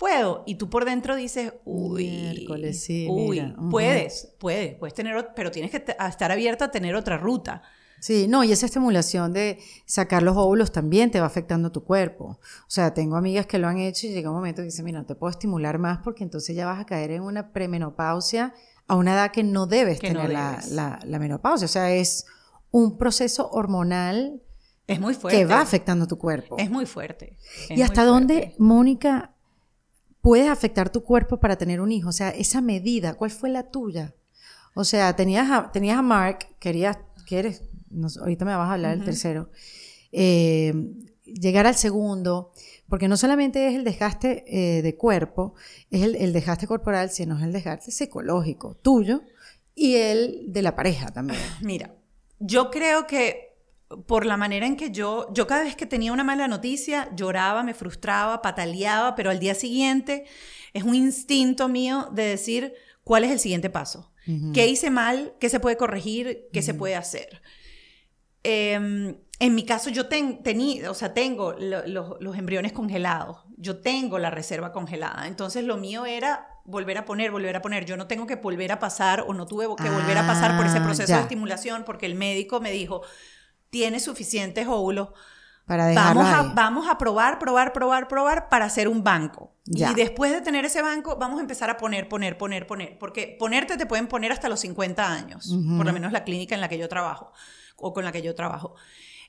[0.04, 0.44] puedo.
[0.46, 3.70] Y tú por dentro dices, uy, Miércoles, sí, uy, mira, ujú.
[3.70, 7.62] puedes, puedes, puedes tener, pero tienes que estar abierta a tener otra ruta.
[8.02, 12.38] Sí, no, y esa estimulación de sacar los óvulos también te va afectando tu cuerpo.
[12.68, 15.00] O sea, tengo amigas que lo han hecho y llega un momento que dicen, mira,
[15.00, 18.54] no te puedo estimular más porque entonces ya vas a caer en una premenopausia
[18.88, 20.72] a una edad que no debes Que tener la, debes.
[20.72, 21.64] la- la menopausia.
[21.66, 22.26] O sea, es
[22.72, 24.42] un proceso hormonal
[24.86, 25.40] Es muy fuerte.
[25.40, 26.58] que va afectando tu cuerpo.
[26.58, 27.38] Es muy fuerte.
[27.70, 28.54] es ¿Y hasta dónde.
[28.58, 29.33] Mónica,
[30.24, 32.08] puedes afectar tu cuerpo para tener un hijo.
[32.10, 34.16] O sea, esa medida, ¿cuál fue la tuya?
[34.74, 38.96] O sea, tenías a, tenías a Mark, querías, quieres, no, ahorita me vas a hablar
[38.96, 39.52] del tercero,
[40.14, 40.74] eh,
[41.26, 42.54] llegar al segundo,
[42.88, 45.56] porque no solamente es el desgaste eh, de cuerpo,
[45.92, 49.24] es el, el, desgaste corporal, sino es el desgaste psicológico tuyo
[49.76, 51.42] y el de la pareja también.
[51.62, 51.94] Mira,
[52.40, 53.53] yo creo que
[54.06, 57.64] por la manera en que yo, yo cada vez que tenía una mala noticia, lloraba,
[57.64, 60.26] me frustraba, pataleaba, pero al día siguiente
[60.74, 64.12] es un instinto mío de decir cuál es el siguiente paso.
[64.54, 65.34] ¿Qué hice mal?
[65.38, 66.48] ¿Qué se puede corregir?
[66.54, 67.42] ¿Qué se puede hacer?
[68.44, 74.30] Em, en mi caso, yo tenía, o sea, tengo los embriones congelados, yo tengo la
[74.30, 75.28] reserva congelada.
[75.28, 77.86] Entonces, lo mío era volver a poner, volver a poner.
[77.86, 80.66] Yo no tengo que volver a pasar o no tuve que volver a pasar por
[80.66, 83.02] ese ah, proceso de estimulación porque el médico me dijo,
[83.74, 85.10] tiene suficientes óvulos.
[85.66, 89.56] Para vamos a, vamos a probar, probar, probar, probar para hacer un banco.
[89.66, 93.00] Y después de tener ese banco, vamos a empezar a poner, poner, poner, poner.
[93.00, 96.62] Porque ponerte te pueden poner hasta los 50 años, por lo menos la clínica en
[96.62, 97.32] la que yo trabajo
[97.78, 98.76] o con la que yo trabajo.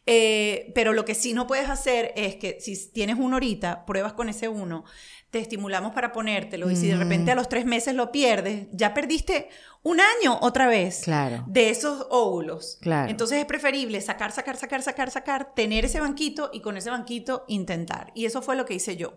[0.06, 4.12] Eh, pero lo que sí no puedes hacer es que si tienes uno ahorita, pruebas
[4.12, 4.84] con ese uno,
[5.34, 8.94] te estimulamos para ponértelo y si de repente a los tres meses lo pierdes, ya
[8.94, 9.48] perdiste
[9.82, 11.42] un año otra vez claro.
[11.48, 12.78] de esos óvulos.
[12.80, 13.10] Claro.
[13.10, 17.44] Entonces es preferible sacar, sacar, sacar, sacar, sacar, tener ese banquito y con ese banquito
[17.48, 18.12] intentar.
[18.14, 19.14] Y eso fue lo que hice yo.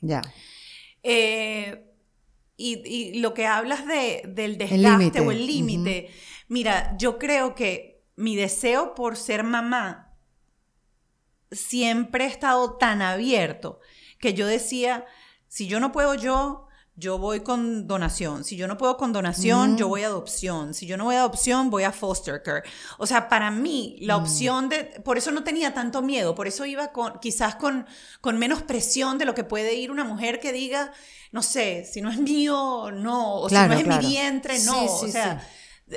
[0.00, 0.22] Ya.
[1.04, 1.94] Eh,
[2.56, 6.10] y, lo que hablas de, del desgaste o el límite,
[6.48, 10.12] mira, yo creo que mi deseo por ser mamá
[11.52, 13.78] siempre ha estado tan abierto
[14.18, 15.06] que yo decía,
[15.52, 18.42] si yo no puedo yo, yo voy con donación.
[18.42, 19.90] Si yo no puedo con donación, yo mm.
[19.90, 20.72] voy a adopción.
[20.72, 22.62] Si yo no voy a adopción, voy a foster care.
[22.96, 24.22] O sea, para mí, la mm.
[24.22, 24.84] opción de...
[25.04, 27.86] Por eso no tenía tanto miedo, por eso iba con, quizás con,
[28.22, 30.90] con menos presión de lo que puede ir una mujer que diga,
[31.32, 33.40] no sé, si no es mío, no.
[33.40, 34.86] O si no es mi vientre, no.
[34.86, 35.46] o sea...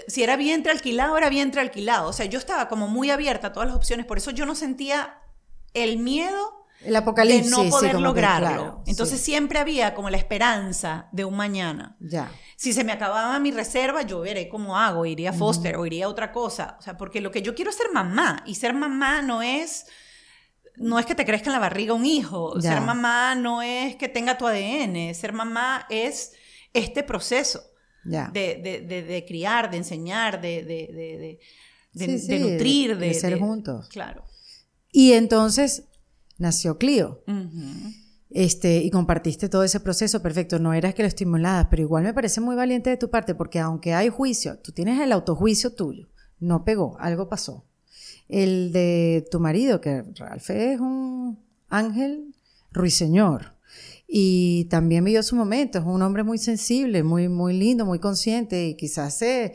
[0.09, 2.09] Si era vientre alquilado, era vientre alquilado.
[2.09, 4.05] O sea, yo estaba como muy abierta a todas las opciones.
[4.05, 5.21] Por eso yo no sentía
[5.73, 7.55] el miedo el apocalipsis.
[7.55, 8.83] De no poder lograrlo.
[8.85, 11.95] Entonces siempre había como la esperanza de un mañana.
[11.99, 12.31] Ya.
[12.55, 16.05] Si se me acababa mi reserva, yo veré cómo hago, iría a foster o iría
[16.05, 16.77] a otra cosa.
[16.79, 18.43] O sea, porque lo que yo quiero es ser mamá.
[18.45, 19.85] Y ser mamá no es
[20.77, 22.59] no es que te crezca en la barriga un hijo.
[22.61, 25.13] Ser mamá no es que tenga tu ADN.
[25.15, 26.33] Ser mamá es
[26.73, 27.61] este proceso
[28.03, 28.29] de,
[28.83, 31.39] de, de, criar, de enseñar, de,
[31.93, 33.87] de, nutrir, de, ser juntos.
[33.89, 34.23] Claro.
[34.91, 35.85] Y entonces,
[36.37, 37.23] nació Clio.
[38.29, 42.13] Este, y compartiste todo ese proceso, perfecto, no eras que lo estimulabas, pero igual me
[42.13, 46.09] parece muy valiente de tu parte, porque aunque hay juicio, tú tienes el autojuicio tuyo,
[46.39, 47.63] no pegó, algo pasó.
[48.27, 52.35] El de tu marido, que Ralph es un ángel
[52.71, 53.55] ruiseñor,
[54.07, 58.67] y también vivió su momento, es un hombre muy sensible, muy, muy lindo, muy consciente,
[58.67, 59.53] y quizás se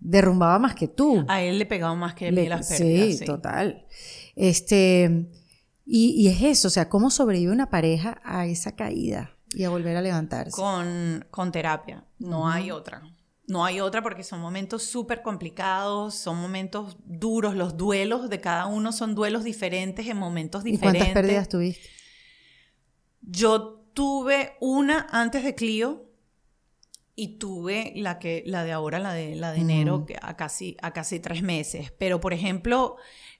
[0.00, 1.24] derrumbaba más que tú.
[1.28, 3.18] A él le pegaba más que a mí las pérdidas.
[3.18, 3.86] sí, total.
[4.34, 5.28] Este,
[5.88, 9.96] y, es eso, o sea, ¿cómo sobrevive una pareja a esa caída y a volver
[9.96, 10.50] a levantarse?
[10.50, 13.02] Con, con terapia, no hay otra.
[13.48, 18.66] No hay otra porque son momentos súper complicados, son momentos duros, los duelos de cada
[18.66, 21.02] uno son duelos diferentes en momentos diferentes.
[21.02, 21.88] ¿Y cuántas pérdidas tuviste?
[23.20, 26.10] Yo tuve una antes de Clio
[27.14, 30.92] y tuve la que la de ahora, la de la de enero, a casi a
[30.92, 31.92] casi tres meses.
[31.98, 32.96] Pero por ejemplo,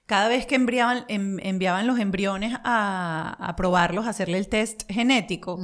[0.07, 5.59] cada vez que enviaban, enviaban los embriones a, probarlos, a hacerle el test genético,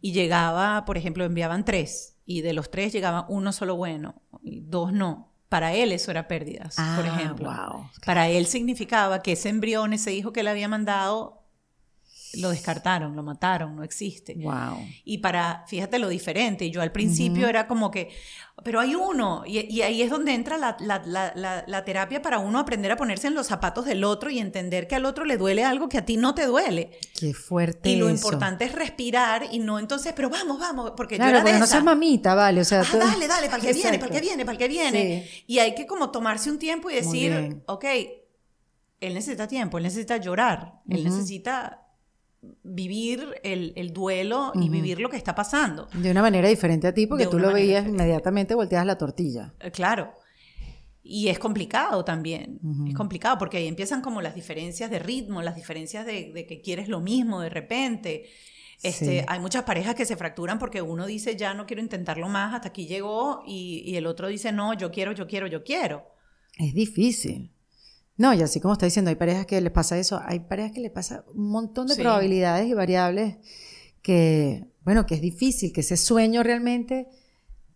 [0.00, 4.60] y llegaba, por ejemplo, enviaban tres, y de los tres llegaba uno solo bueno, y
[4.60, 5.26] dos no.
[5.48, 7.90] Para él eso era pérdidas, por ah, ejemplo.
[8.06, 11.39] Para él significaba que ese embrión, ese hijo que le había mandado,
[12.34, 14.34] lo descartaron, lo mataron, no existe.
[14.34, 14.78] Wow.
[15.04, 18.10] Y para, fíjate lo diferente, yo al principio era como que,
[18.62, 22.92] pero hay uno, y, ahí es donde entra la, la, la, terapia para uno aprender
[22.92, 25.88] a ponerse en los zapatos del otro y entender que al otro le duele algo
[25.88, 26.98] que a ti no te duele.
[27.18, 27.88] Qué fuerte.
[27.88, 31.58] Y lo importante es respirar y no entonces, pero vamos, vamos, porque claro, yo era
[31.58, 34.20] no seas mamita, vale, o sea, ah, dale, dale, para el que viene, para el
[34.20, 35.30] que viene, para el que viene.
[35.46, 37.84] Y hay que como tomarse un tiempo y decir, ok,
[39.00, 41.89] él necesita tiempo, él necesita llorar, él necesita
[42.62, 45.88] vivir el, duelo y vivir lo que está pasando.
[45.92, 49.52] De una manera diferente a ti, porque tú lo veías inmediatamente, volteas la tortilla.
[49.60, 50.12] Eh, claro.
[51.02, 55.56] Y es complicado también, es complicado porque ahí empiezan como las diferencias de ritmo, las
[55.56, 58.26] diferencias de, que quieres lo mismo de repente.
[58.82, 62.54] Este, Hay muchas parejas que se fracturan porque uno dice ya no quiero intentarlo más,
[62.54, 66.04] hasta aquí llegó, y, y el otro dice no, yo quiero, yo quiero, yo quiero.
[66.58, 67.50] Es difícil.
[68.20, 70.80] No, y así como está diciendo, hay parejas que les pasa eso, hay parejas que
[70.80, 73.70] les pasa un montón de probabilidades y variables que
[74.02, 77.08] que, bueno, que es difícil, que ese sueño realmente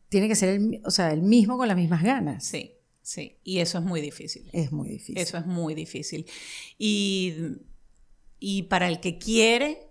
[0.08, 2.44] tiene que ser el, o sea, el mismo con las mismas ganas.
[2.44, 4.48] Sí, sí, y eso es muy difícil.
[4.52, 5.18] Es muy difícil.
[5.18, 6.26] Eso es muy difícil.
[6.78, 7.34] Y,
[8.38, 9.90] y para el que quiere,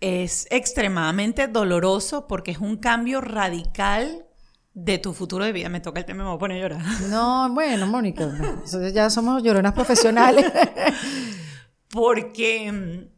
[0.00, 4.27] es extremadamente doloroso porque es un cambio radical
[4.84, 5.68] de tu futuro de vida.
[5.68, 6.86] Me toca el tema, me voy a poner a llorar.
[7.10, 8.30] No, bueno, Mónica,
[8.92, 10.46] ya somos lloronas profesionales.
[11.90, 13.08] porque mm,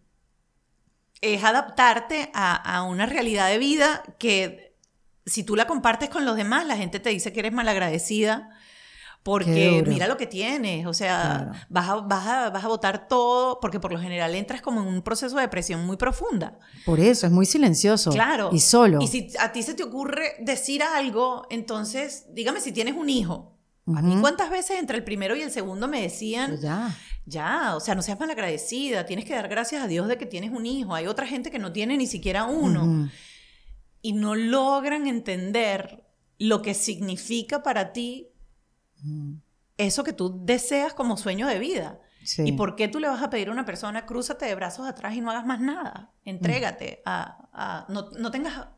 [1.20, 4.76] es adaptarte a, a, una realidad de vida que
[5.26, 8.50] si tú la compartes con los demás, la gente te dice que eres malagradecida
[9.22, 13.60] porque mira lo que tienes, o sea, vas, a, vas, a, vas a votar todo,
[13.60, 16.58] porque por lo general entras como en un proceso de depresión muy profunda.
[16.86, 18.10] Por eso, es muy silencioso.
[18.12, 18.48] Claro.
[18.52, 18.98] Y solo.
[19.02, 23.58] Y si a ti se te ocurre decir algo, entonces, dígame si tienes un hijo.
[23.94, 26.96] A mí cuántas veces entre el primero y el segundo me decían, pues ya.
[27.26, 30.52] ya, o sea, no seas malagradecida, tienes que dar gracias a Dios de que tienes
[30.52, 30.94] un hijo.
[30.94, 33.10] Hay otra gente que no tiene ni siquiera uno.
[34.00, 36.06] Y no logran entender
[36.38, 38.29] lo que significa para ti
[39.76, 42.00] eso que tú deseas como sueño de vida.
[42.38, 45.14] ¿Y por qué tú le vas a pedir a una persona, crúzate de brazos atrás
[45.14, 46.12] y no hagas más nada?
[46.24, 47.86] Entrégate a...
[47.88, 48.68] no, no, tengas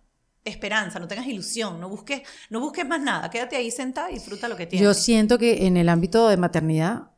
[0.44, 4.48] esperanza, no tengas ilusión, no busques, no busques más nada, quédate ahí sentada y disfruta
[4.48, 4.84] lo que tienes.
[4.84, 7.10] Yo siento que en el ámbito de maternidad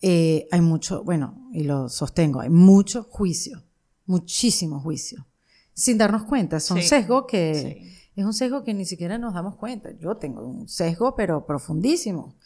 [0.00, 3.64] eh, hay mucho, bueno, y lo sostengo, hay mucho juicio,
[4.06, 5.26] muchísimo juicio,
[5.74, 6.60] sin darnos cuenta.
[6.60, 9.90] Son sesgos que es un sesgo que ni siquiera nos damos cuenta.
[9.98, 12.36] Yo tengo un sesgo, pero profundísimo,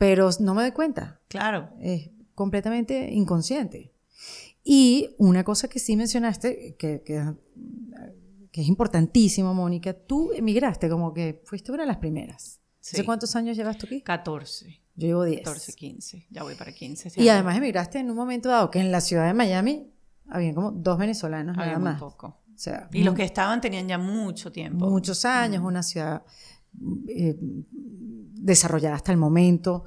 [0.00, 1.20] pero no me doy cuenta.
[1.28, 1.68] Claro.
[1.78, 3.92] Es completamente inconsciente.
[4.64, 7.34] Y una cosa que sí mencionaste, que, que,
[8.50, 12.60] es importantísimo, Mónica, tú emigraste como que fuiste una de las primeras.
[12.80, 14.00] ¿Hace cuántos años llevas tú aquí?
[14.00, 14.80] 14.
[14.94, 15.42] Yo llevo 10.
[15.42, 16.26] 14, 15.
[16.30, 17.12] Ya voy para 15.
[17.22, 19.92] Y además emigraste en un momento dado que en la ciudad de Miami
[20.30, 22.00] había como dos venezolanos había nada más.
[22.00, 22.40] poco
[22.92, 24.88] y los que estaban tenían ya mucho tiempo.
[24.88, 26.22] Muchos años, una ciudad
[27.08, 27.36] eh,
[28.40, 29.84] desarrollada hasta el momento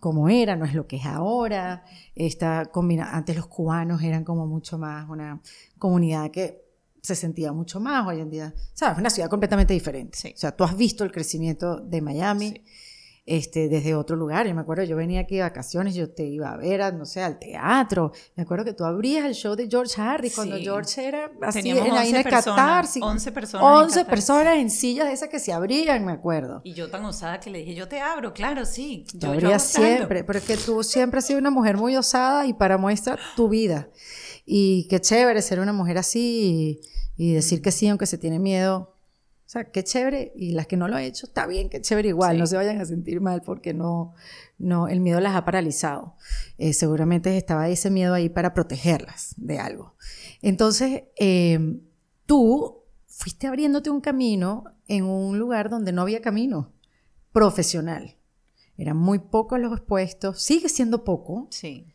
[0.00, 1.84] como era, no es lo que es ahora.
[2.14, 2.70] Esta
[3.12, 5.40] antes los cubanos eran como mucho más una
[5.78, 6.62] comunidad que
[7.02, 8.54] se sentía mucho más hoy en día.
[8.74, 8.98] ¿Sabes?
[8.98, 10.32] Una ciudad completamente diferente.
[10.34, 12.64] O sea, tú has visto el crecimiento de Miami
[13.26, 14.46] este, desde otro lugar.
[14.46, 17.22] Yo me acuerdo, yo venía aquí de vacaciones, yo te iba a ver, no sé,
[17.22, 18.12] al teatro.
[18.36, 21.88] Me acuerdo que tú abrías el show de George Harris cuando George era así Teníamos
[21.88, 23.66] en la personas, 11 personas.
[23.66, 26.60] 11 en personas en sillas esas que se abrían, me acuerdo.
[26.62, 29.04] Y yo tan osada que le dije, yo te abro, claro, sí.
[29.14, 32.54] Yo, abría siempre, pero es que tú siempre has sido una mujer muy osada y
[32.54, 33.88] para muestra tu vida.
[34.44, 36.80] Y qué chévere ser una mujer así
[37.16, 38.95] y, y decir que sí, aunque se tiene miedo
[39.46, 42.08] o sea, qué chévere, y las que no lo han hecho, está bien, qué chévere
[42.08, 44.12] igual, no se vayan a sentir mal porque no,
[44.58, 46.16] no, el miedo las ha paralizado.
[46.58, 49.94] Eh, seguramente estaba ese miedo ahí para protegerlas de algo.
[50.42, 51.80] Entonces, em,
[52.26, 56.72] tú fuiste abriéndote un camino en un lugar donde no había camino
[57.30, 58.16] profesional.
[58.76, 61.46] Eran muy pocos los expuestos, sigue siendo poco.
[61.52, 61.94] Sí.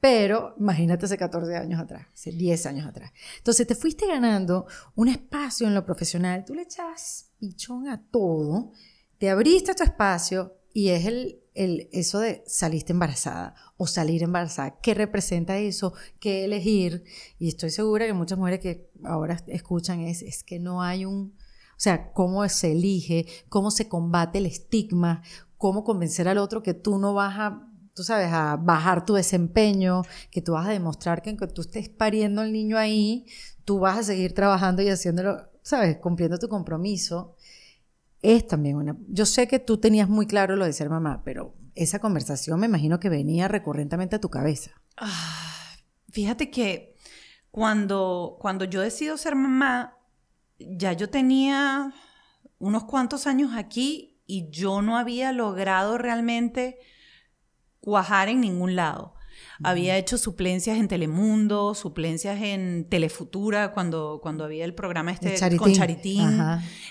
[0.00, 3.12] Pero imagínate hace 14 años atrás, hace 10 años atrás.
[3.38, 8.72] Entonces te fuiste ganando un espacio en lo profesional, tú le echas pichón a todo,
[9.18, 14.78] te abriste tu espacio y es el, el, eso de saliste embarazada o salir embarazada.
[14.80, 15.92] ¿Qué representa eso?
[16.20, 17.02] ¿Qué elegir?
[17.40, 21.36] Y estoy segura que muchas mujeres que ahora escuchan es, es que no hay un...
[21.70, 25.22] O sea, cómo se elige, cómo se combate el estigma,
[25.56, 27.67] cómo convencer al otro que tú no vas a
[27.98, 31.88] tú sabes, a bajar tu desempeño, que tú vas a demostrar que aunque tú estés
[31.88, 33.26] pariendo al niño ahí,
[33.64, 37.34] tú vas a seguir trabajando y haciéndolo, sabes, cumpliendo tu compromiso.
[38.22, 38.96] Es también una...
[39.08, 42.66] Yo sé que tú tenías muy claro lo de ser mamá, pero esa conversación me
[42.66, 44.70] imagino que venía recurrentemente a tu cabeza.
[44.96, 45.74] Ah,
[46.10, 46.94] fíjate que
[47.50, 49.98] cuando, cuando yo decido ser mamá,
[50.60, 51.92] ya yo tenía
[52.60, 56.78] unos cuantos años aquí y yo no había logrado realmente
[57.80, 59.14] cuajar en ningún lado.
[59.62, 65.72] Había hecho suplencias en Telemundo, suplencias en Telefutura, cuando, cuando había el programa este con
[65.72, 66.40] Charitín,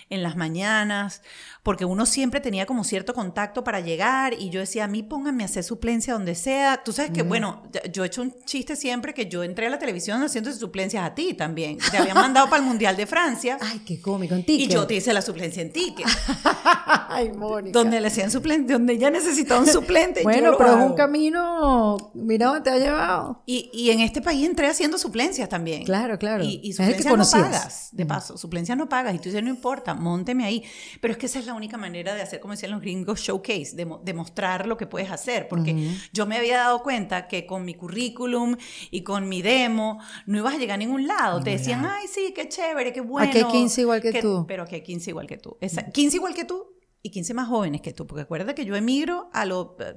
[0.10, 1.22] en las mañanas,
[1.64, 5.44] porque uno siempre tenía como cierto contacto para llegar y yo decía, a mí pónganme
[5.44, 6.82] a hacer suplencia donde sea.
[6.84, 9.80] Tú sabes que, bueno, yo he hecho un chiste siempre que yo entré a la
[9.80, 11.78] televisión haciendo suplencias a ti también.
[11.92, 13.58] Te habían mandado para el Mundial de Francia.
[13.62, 14.70] Ay, qué cómico, en ticket.
[14.70, 16.08] Y yo te hice la suplencia en ticket.
[17.10, 17.78] Ay, Mónica.
[17.78, 20.22] donde le hacían suplente, donde ya necesitaba un suplente.
[20.28, 20.96] Bueno, pero es un hago.
[20.96, 23.42] camino, mira dónde te ha llevado.
[23.46, 25.84] Y, y en este país entré haciendo suplencias también.
[25.86, 26.44] Claro, claro.
[26.44, 28.38] Y, y que suplencias no pagas, de paso.
[28.38, 29.16] Suplencias no pagas.
[29.16, 30.64] Y tú dices, no importa, mónteme ahí.
[31.02, 33.76] Pero es que esa es la única manera de hacer, como decían los gringos, showcase,
[33.76, 35.48] de, de mostrar lo que puedes hacer.
[35.48, 38.56] Porque yo me había dado cuenta que con mi currículum
[38.92, 41.42] y con mi demo no ibas a llegar a ningún lado.
[41.42, 43.30] Te decían, ay, sí, qué chévere, qué bueno.
[43.30, 44.46] Aquí hay 15 igual que tú.
[44.48, 45.58] Pero aquí hay 15 igual que tú.
[45.62, 46.66] Esa- 15 igual que tú
[47.02, 48.06] y 15 más jóvenes que tú.
[48.08, 49.96] Porque acuérdate que yo emigro a los eh,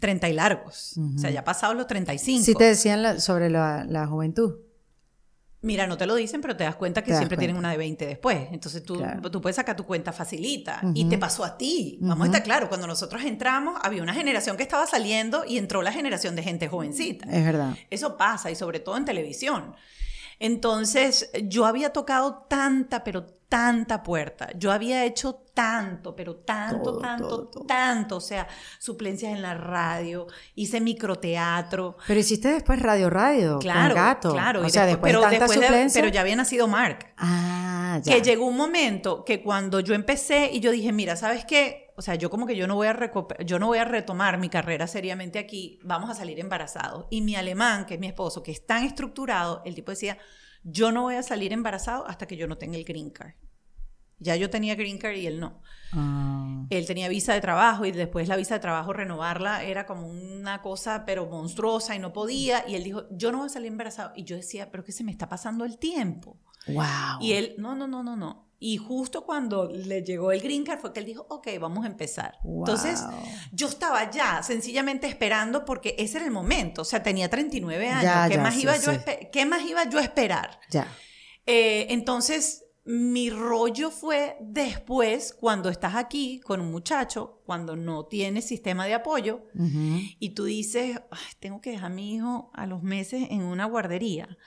[0.00, 0.94] 30 y largos.
[1.16, 2.44] O sea, ya pasados los 35.
[2.44, 4.54] Sí te decían la- sobre la, la juventud.
[5.62, 7.76] Mira, no te lo dicen, pero te das cuenta que das siempre tienen una de
[7.78, 8.48] 20 después.
[8.52, 9.28] Entonces tú, Claro.
[9.30, 10.80] tú puedes sacar tu cuenta facilita.
[10.94, 11.98] Y te pasó a ti.
[12.02, 15.82] Vamos a estar claros, cuando nosotros entramos, había una generación que estaba saliendo y entró
[15.82, 17.26] la generación de gente jovencita.
[17.28, 17.74] Es verdad.
[17.90, 19.74] Eso pasa, y sobre todo en televisión.
[20.38, 24.48] Entonces, yo había tocado tanta, pero tanta puerta.
[24.56, 27.64] Yo había hecho tanto, pero tanto, Todo, tanto, todo, todo.
[27.66, 28.16] tanto.
[28.16, 28.46] O sea,
[28.78, 31.96] suplencias en la radio, hice microteatro.
[32.06, 34.32] Pero hiciste después Radio Radio Claro, con Gato.
[34.32, 34.60] claro.
[34.62, 36.02] O y sea, después- después, pero, de tanta después de- suplencia.
[36.02, 37.14] pero ya había nacido Mark.
[37.16, 38.14] Ah, ya.
[38.14, 41.92] Que llegó un momento que cuando yo empecé y yo dije, mira, ¿sabes qué?
[41.96, 43.10] O sea, yo como que yo no voy a
[43.46, 47.06] yo no voy a retomar mi carrera seriamente aquí, vamos a salir embarazados.
[47.08, 50.18] Y mi alemán, que es mi esposo, que es tan estructurado, el tipo decía,
[50.68, 53.34] yo no voy a salir embarazado hasta que yo no tenga el green card.
[54.18, 55.60] Ya yo tenía green card y él no.
[55.92, 56.66] Ah.
[56.70, 60.62] Él tenía visa de trabajo y después la visa de trabajo renovarla era como una
[60.62, 62.66] cosa pero monstruosa y no podía.
[62.66, 64.12] Y él dijo, yo no voy a salir embarazado.
[64.16, 66.40] Y yo decía, pero que se me está pasando el tiempo.
[66.66, 67.20] Wow.
[67.20, 68.45] Y él, no, no, no, no, no.
[68.58, 71.88] Y justo cuando le llegó el green card fue que él dijo, ok, vamos a
[71.88, 72.38] empezar.
[72.44, 73.04] Entonces,
[73.52, 76.82] yo estaba ya sencillamente esperando porque ese era el momento.
[76.82, 78.02] O sea, tenía 39 años.
[78.02, 79.00] Ya, ¿Qué, ya, más sí, iba yo sí.
[79.30, 80.58] ¿Qué más iba yo a esperar?
[80.70, 80.88] Ya.
[81.44, 88.46] Eh, entonces, mi rollo fue después, cuando estás aquí con un muchacho, cuando no tienes
[88.46, 89.40] sistema de apoyo,
[90.20, 93.64] y tú dices, "Ay, tengo que dejar a mi hijo a los meses en una
[93.66, 94.38] guardería.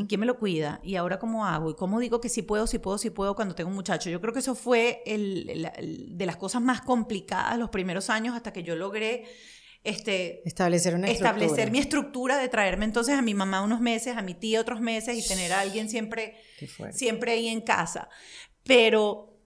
[0.00, 0.80] ¿Y quién me lo cuida?
[0.82, 1.70] ¿Y ahora cómo hago?
[1.70, 4.10] ¿Y cómo digo que sí puedo, sí puedo, sí puedo cuando tengo un muchacho?
[4.10, 8.10] Yo creo que eso fue el- el- el- de las cosas más complicadas los primeros
[8.10, 9.24] años hasta que yo logré
[9.84, 11.70] este, Establecer una establecer estructura.
[11.70, 15.16] mi estructura de traerme entonces a mi mamá unos meses, a mi tía otros meses
[15.16, 16.36] y tener a alguien siempre,
[16.90, 18.08] siempre ahí en casa.
[18.64, 19.38] Pero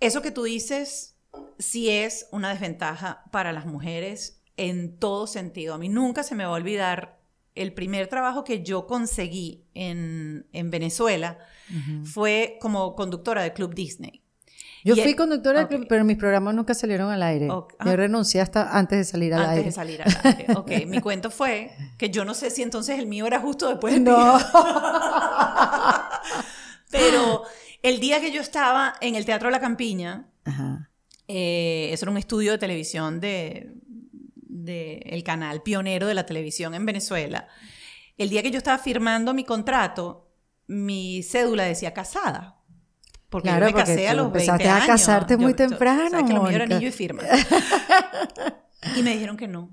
[0.00, 1.16] eso que tú dices
[1.58, 5.74] sí es una desventaja para las mujeres en todo sentido.
[5.74, 7.20] A mí nunca se me va a olvidar
[7.54, 11.38] el primer trabajo que yo conseguí en, en Venezuela
[12.04, 14.21] fue como conductora de Club Disney.
[14.84, 15.86] Yo Y fui conductora, ok.
[15.88, 17.48] pero mis programas nunca salieron al aire.
[17.50, 17.72] Ok.
[17.84, 17.96] Yo Ah.
[17.96, 19.64] renuncié hasta antes de salir al Antes aire.
[19.66, 20.46] de salir al aire.
[20.56, 23.94] Ok, mi cuento fue que yo no sé si entonces el mío era justo después
[23.94, 24.16] del No.
[24.36, 24.44] mío.
[26.90, 27.44] Pero
[27.82, 30.90] el día que yo estaba en el Teatro La Campiña, Ajá.
[31.28, 33.72] eh, eso era un estudio de televisión de,
[34.34, 37.48] de el canal pionero de la televisión en Venezuela.
[38.18, 40.28] El día que yo estaba firmando mi contrato,
[40.66, 42.58] mi cédula decía casada.
[43.32, 46.26] Porque Claro, yo me casé a los 20 empezaste a casarte muy Yo- temprano, sabes
[46.26, 47.22] que lo mío era anillo y firma.
[48.96, 49.70] y me dijeron que no,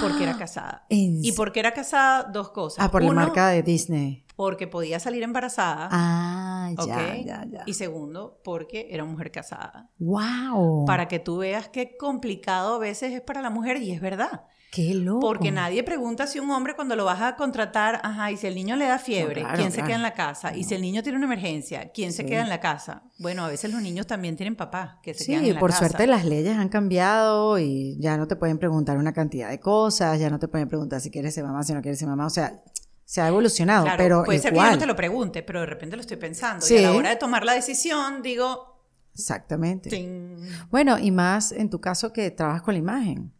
[0.00, 0.86] porque era casada.
[0.88, 2.84] ¿En Y porque era casada, dos cosas.
[2.84, 4.24] Ah, por la marca de Disney.
[4.36, 5.88] porque podía salir embarazada.
[5.90, 7.62] Ah, ya, ya, ya.
[7.66, 9.90] Y segundo, porque era mujer casada.
[9.98, 10.84] Wow.
[10.86, 14.44] Para que tú veas qué complicado a veces es para la mujer, y es verdad.
[14.74, 15.20] Qué loco.
[15.20, 18.54] Porque nadie pregunta si un hombre cuando lo vas a contratar, ajá, y si el
[18.54, 20.56] niño le da fiebre, No, claro, ¿quién se queda en la casa?
[20.56, 23.02] Y si el niño tiene una emergencia, ¿quién se queda en la casa?
[23.18, 25.72] Bueno, a veces los niños también tienen papás que se quedan Sí, en la por
[25.72, 25.80] casa.
[25.88, 30.18] suerte las leyes han cambiado y ya no te pueden preguntar una cantidad de cosas,
[30.18, 32.30] ya no te pueden preguntar si quieres ser mamá, si no quieres ser mamá, o
[32.30, 32.62] sea,
[33.04, 35.66] se ha evolucionado, Claro, pero puede ser que yo no te lo pregunte, pero de
[35.66, 36.64] repente lo estoy pensando.
[36.64, 36.76] Sí.
[36.76, 38.80] Y a la hora de tomar la decisión, digo,
[39.14, 39.90] Exactamente.
[39.90, 40.38] "Ting".
[40.70, 43.34] Bueno, y más en tu caso que trabajas con la imagen,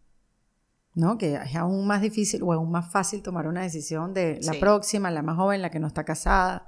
[0.95, 1.17] ¿no?
[1.19, 4.59] Que es aún más difícil o aún más fácil tomar una decisión de la Sí.
[4.59, 6.67] próxima, la más joven, la que no está casada.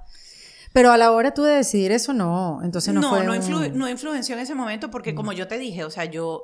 [0.73, 2.59] Pero a la hora tú de decidir eso, no.
[2.63, 5.47] Entonces no, no, fue no, un- influ- no influenció en ese momento porque como yo
[5.47, 6.43] te dije, o sea, yo,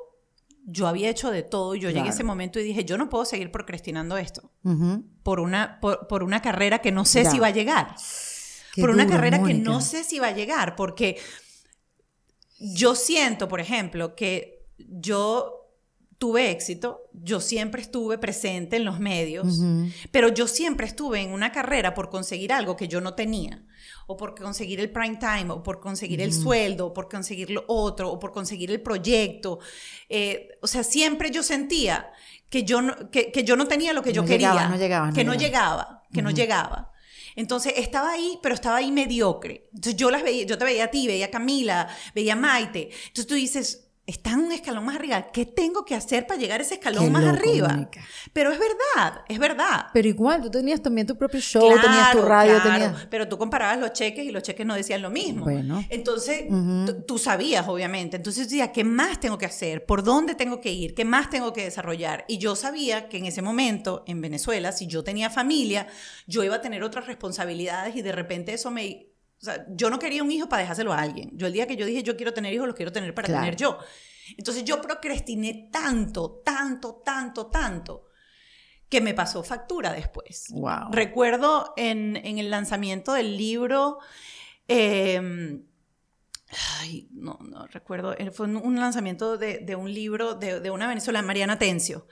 [0.64, 3.08] yo había hecho de todo y yo llegué a ese momento y dije, yo no
[3.08, 4.50] puedo seguir procrastinando esto
[5.24, 7.30] por una, por, por una carrera que no sé Ya.
[7.30, 7.94] si va a llegar.
[8.74, 11.18] Qué por una carrera que no sé si va a llegar, porque
[12.58, 15.61] yo siento, por ejemplo, que yo
[16.22, 19.58] tuve éxito, yo siempre estuve presente en los medios,
[20.12, 23.64] pero yo siempre estuve en una carrera por conseguir algo que yo no tenía,
[24.06, 27.64] o por conseguir el prime time, o por conseguir el sueldo, o por conseguir lo
[27.66, 29.58] otro, o por conseguir el proyecto.
[30.08, 32.12] Eh, o sea, siempre yo sentía
[32.48, 35.08] que yo no, que, que yo no tenía lo que yo No quería, no llegabas,
[35.08, 36.92] no que no llegaba, que no llegaba.
[37.34, 39.68] Entonces estaba ahí, pero estaba ahí mediocre.
[39.74, 42.90] Entonces yo las veía, yo te veía a ti, veía a Camila, veía a Maite.
[43.08, 45.28] Entonces tú dices, está en un escalón más arriba.
[45.32, 47.88] ¿Qué tengo que hacer para llegar a ese escalón Qué más loco, arriba?
[48.32, 49.86] Pero es verdad, es verdad.
[49.92, 53.06] Pero igual, tú tenías también tu propio show, tenías tu radio, claro, tenías...
[53.10, 55.44] Pero tú comparabas los cheques y los cheques no decían lo mismo.
[55.44, 55.84] Bueno.
[55.88, 58.16] Entonces, tú- tú sabías, obviamente.
[58.16, 59.86] Entonces, decía, ¿qué más tengo que hacer?
[59.86, 60.94] ¿Por dónde tengo que ir?
[60.94, 62.24] ¿Qué más tengo que desarrollar?
[62.28, 65.86] Y yo sabía que en ese momento, en Venezuela, si yo tenía familia,
[66.26, 69.06] yo iba a tener otras responsabilidades y de repente eso me...
[69.42, 71.30] O sea, yo no quería un hijo para dejárselo a alguien.
[71.34, 73.42] Yo el día que yo dije, yo quiero tener hijos, los quiero tener para Claro.
[73.42, 73.76] tener yo.
[74.38, 78.04] Entonces, yo procrastiné tanto, tanto, tanto, tanto,
[78.88, 80.46] que me pasó factura después.
[80.50, 80.92] Wow.
[80.92, 83.98] Recuerdo en, en el lanzamiento del libro,
[84.68, 85.60] eh,
[86.80, 90.86] ay, no, no recuerdo, eh, fue un, lanzamiento de, de un libro de, de una
[90.86, 92.06] venezolana, Mariana Tencio.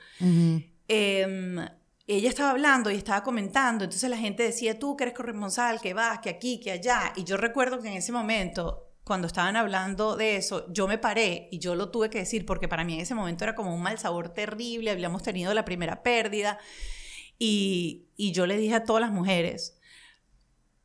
[0.89, 1.69] Eh,
[2.17, 5.95] ella estaba hablando y estaba comentando, entonces la gente decía, tú que eres corresponsal, que
[5.95, 7.13] vas, que aquí, que allá.
[7.15, 11.49] Y yo recuerdo que en ese momento, cuando estaban hablando de eso, yo me paré
[11.53, 13.83] y yo lo tuve que decir porque para mí en ese momento era como un
[13.83, 16.59] mal sabor terrible, habíamos tenido la primera pérdida.
[17.39, 19.79] Y, y yo le dije a todas las mujeres,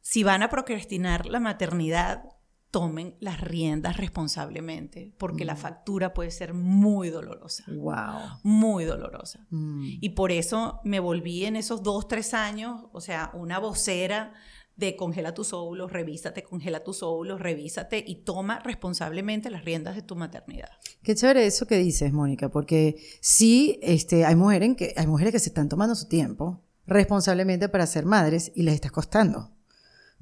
[0.01, 2.34] si van a procrastinar la maternidad,
[2.75, 8.39] tomen las riendas responsablemente, porque la factura puede ser muy dolorosa, Wow.
[8.43, 9.47] muy dolorosa.
[9.49, 9.99] Mm.
[10.01, 14.33] Y por eso me volví en esos dos, tres años, o sea, una vocera
[14.75, 20.01] de congela tus óvulos, revísate, congela tus óvulos, revísate y toma responsablemente las riendas de
[20.01, 20.67] tu maternidad.
[21.01, 25.39] Qué chévere eso que dices, Mónica, porque sí, este, hay mujeres que, hay mujeres que
[25.39, 29.54] se están tomando su tiempo responsablemente para ser madres y les está costando,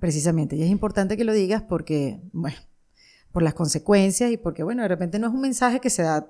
[0.04, 0.58] precisamente.
[0.58, 2.58] Y es importante que lo digas porque, bueno,
[3.32, 6.30] por las consecuencias y porque, bueno, de repente no es un mensaje que se da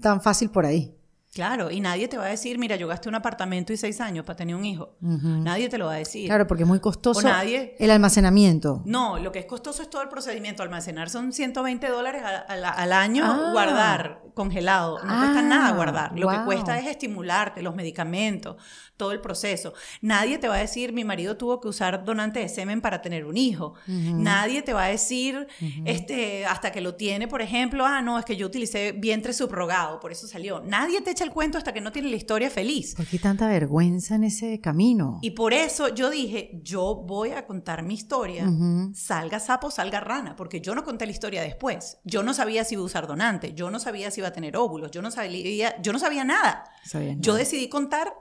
[0.00, 0.96] tan fácil por ahí.
[1.36, 4.24] Claro, y nadie te va a decir, mira, yo gasté un apartamento y seis años
[4.24, 4.96] para tener un hijo.
[5.02, 6.26] Nadie te lo va a decir.
[6.28, 8.80] Claro, porque es muy costoso O nadie- el almacenamiento.
[8.86, 10.62] No, lo que es costoso es todo el procedimiento.
[10.62, 13.50] Almacenar son 120 dólares al, año Ah.
[13.52, 14.96] guardar congelado.
[15.04, 16.18] No cuesta Ah, nada guardar.
[16.18, 18.56] Lo que cuesta es estimularte, los medicamentos,
[18.96, 19.74] todo el proceso.
[20.00, 23.26] Nadie te va a decir, mi marido tuvo que usar donante de semen para tener
[23.26, 23.74] un hijo.
[23.86, 25.46] Nadie te va a decir,
[25.84, 30.00] este, hasta que lo tiene, por ejemplo, ah, no, es que yo utilicé vientre subrogado,
[30.00, 30.60] por eso salió.
[30.60, 32.94] Nadie te echa el cuento hasta que no tiene la historia feliz.
[32.94, 35.18] ¿Por qué tanta vergüenza en ese camino?
[35.22, 38.46] Y por eso yo dije, yo voy a contar mi historia,
[38.94, 41.98] salga sapo, salga rana, porque yo no conté la historia después.
[42.04, 44.56] Yo no sabía si iba a usar donante, yo no sabía si iba a tener
[44.56, 46.64] óvulos, yo no sabía, yo no sabía nada.
[46.84, 47.38] Sabías Yo nada.
[47.44, 48.14] decidí contar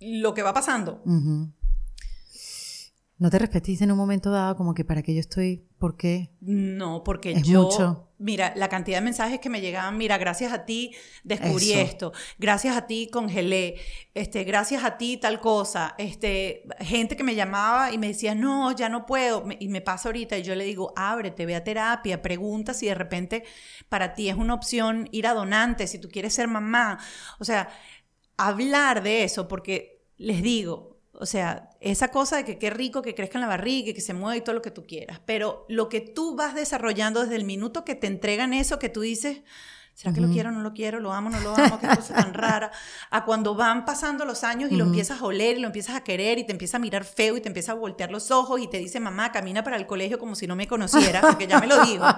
[0.00, 1.02] lo que va pasando.
[1.04, 1.52] Ujú.
[3.22, 5.62] ¿No te repetiste en un momento dado como que para qué yo estoy?
[5.78, 6.30] ¿Por qué?
[6.40, 8.08] No, porque Es yo, mucho.
[8.18, 10.92] mira, la cantidad de mensajes que me llegaban, mira, gracias a ti
[11.22, 11.80] descubrí Eso.
[11.82, 13.76] esto, gracias a ti congelé,
[14.12, 18.72] este, gracias a ti tal cosa, este, gente que me llamaba y me decía, no,
[18.72, 22.22] ya no puedo, y me pasa ahorita, y yo le digo, ábrete, ve a terapia,
[22.22, 23.44] pregunta si de repente
[23.88, 26.98] para ti es una opción ir a donante, si tú quieres ser mamá,
[27.38, 27.68] o sea,
[28.36, 30.91] hablar de eso, porque les digo,
[31.22, 34.12] o sea, esa cosa de que qué rico que crezca en la barriga que se
[34.12, 37.44] mueva y todo lo que tú quieras, pero lo que tú vas desarrollando desde el
[37.44, 39.42] minuto que te entregan eso, que tú dices,
[39.94, 41.00] ¿será que lo quiero o no lo quiero?
[41.00, 41.78] ¿Lo amo o no lo amo?
[41.80, 42.70] ¿Qué cosa tan rara?
[43.10, 46.02] A cuando van pasando los años y lo empiezas a oler y lo empiezas a
[46.04, 48.68] querer y te empieza a mirar feo y te empieza a voltear los ojos y
[48.68, 51.66] te dice, mamá, camina para el colegio como si no me conociera, porque ya me
[51.66, 52.04] lo digo.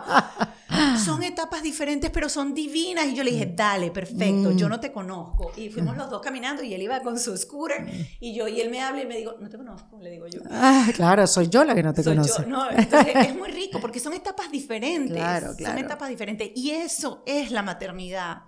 [1.05, 3.07] Son etapas diferentes, pero son divinas.
[3.07, 5.53] Y yo le dije, dale, perfecto, yo no te conozco.
[5.57, 7.87] Y fuimos los dos caminando y él iba con su scooter
[8.20, 10.41] y yo, y él me habla y me digo, no te conozco, le digo yo.
[10.51, 12.43] Ah, claro, soy yo la que no te Soy conoce.
[12.43, 12.49] yo.
[12.49, 15.16] No, entonces es muy rico porque son etapas diferentes.
[15.16, 15.75] Claro, claro.
[15.77, 16.51] Son etapas diferentes.
[16.55, 18.42] Y eso es la maternidad.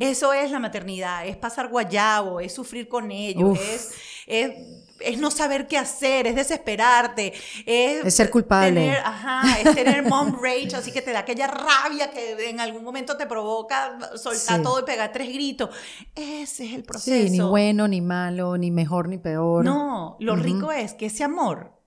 [0.00, 1.26] Eso es la maternidad.
[1.26, 3.90] Es pasar guayabo, es sufrir con ellos, es,
[4.26, 4.52] es,
[5.00, 7.32] es no saber qué hacer, es desesperarte,
[7.66, 8.70] es, Es ser culpable.
[8.80, 12.84] Tener, ajá, es tener mom rage, así que te da aquella rabia que en algún
[12.84, 14.62] momento te provoca soltar Sí.
[14.62, 15.70] todo y pegar tres gritos.
[16.14, 17.26] Ese es el proceso.
[17.26, 19.64] Sí, ni bueno, ni malo, ni mejor, ni peor.
[19.64, 21.80] No, lo rico es que ese amor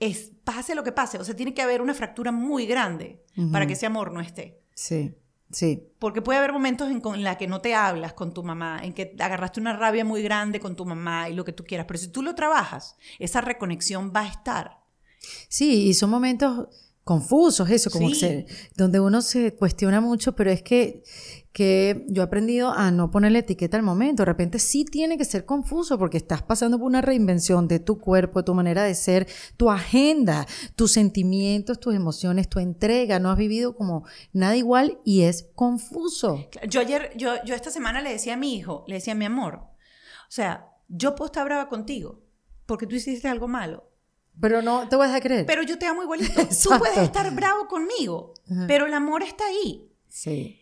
[0.00, 3.22] es pase lo que pase, o sea, tiene que haber una fractura muy grande
[3.52, 4.60] para que ese amor no esté.
[4.74, 5.14] Sí,
[5.54, 5.82] sí.
[5.98, 8.92] Porque puede haber momentos en, con la que no te hablas con tu mamá, en
[8.92, 11.98] que agarraste una rabia muy grande con tu mamá y lo que tú quieras, pero
[11.98, 14.80] si tú lo trabajas, esa reconexión va a estar.
[15.48, 16.68] Sí, y son momentos
[17.04, 18.20] confusos, eso, como que Sí.
[18.20, 18.46] se-
[18.76, 21.02] donde uno se cuestiona mucho, pero es que,
[21.54, 24.22] que yo he aprendido a no ponerle etiqueta al momento.
[24.22, 28.00] De repente sí tiene que ser confuso porque estás pasando por una reinvención de tu
[28.00, 33.20] cuerpo, de tu manera de ser, tu agenda, tus sentimientos, tus emociones, tu entrega.
[33.20, 36.50] No has vivido como nada igual y es confuso.
[36.68, 39.54] Yo ayer, yo, yo esta semana le decía a mi hijo, le decía, mi amor,
[39.54, 42.20] o sea, yo puedo estar brava contigo
[42.66, 43.88] porque tú hiciste algo malo,
[44.40, 45.46] Pero no te vas a creer.
[45.46, 46.32] pero yo te amo igualito.
[46.64, 48.34] Tú puedes estar bravo conmigo,
[48.66, 49.88] pero el amor está ahí.
[50.08, 50.60] sí.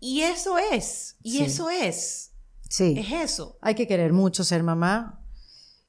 [0.00, 1.42] Y eso es, y Sí.
[1.44, 2.32] eso es,
[2.68, 2.94] Sí.
[2.98, 3.58] es eso.
[3.60, 5.22] Hay que querer mucho ser mamá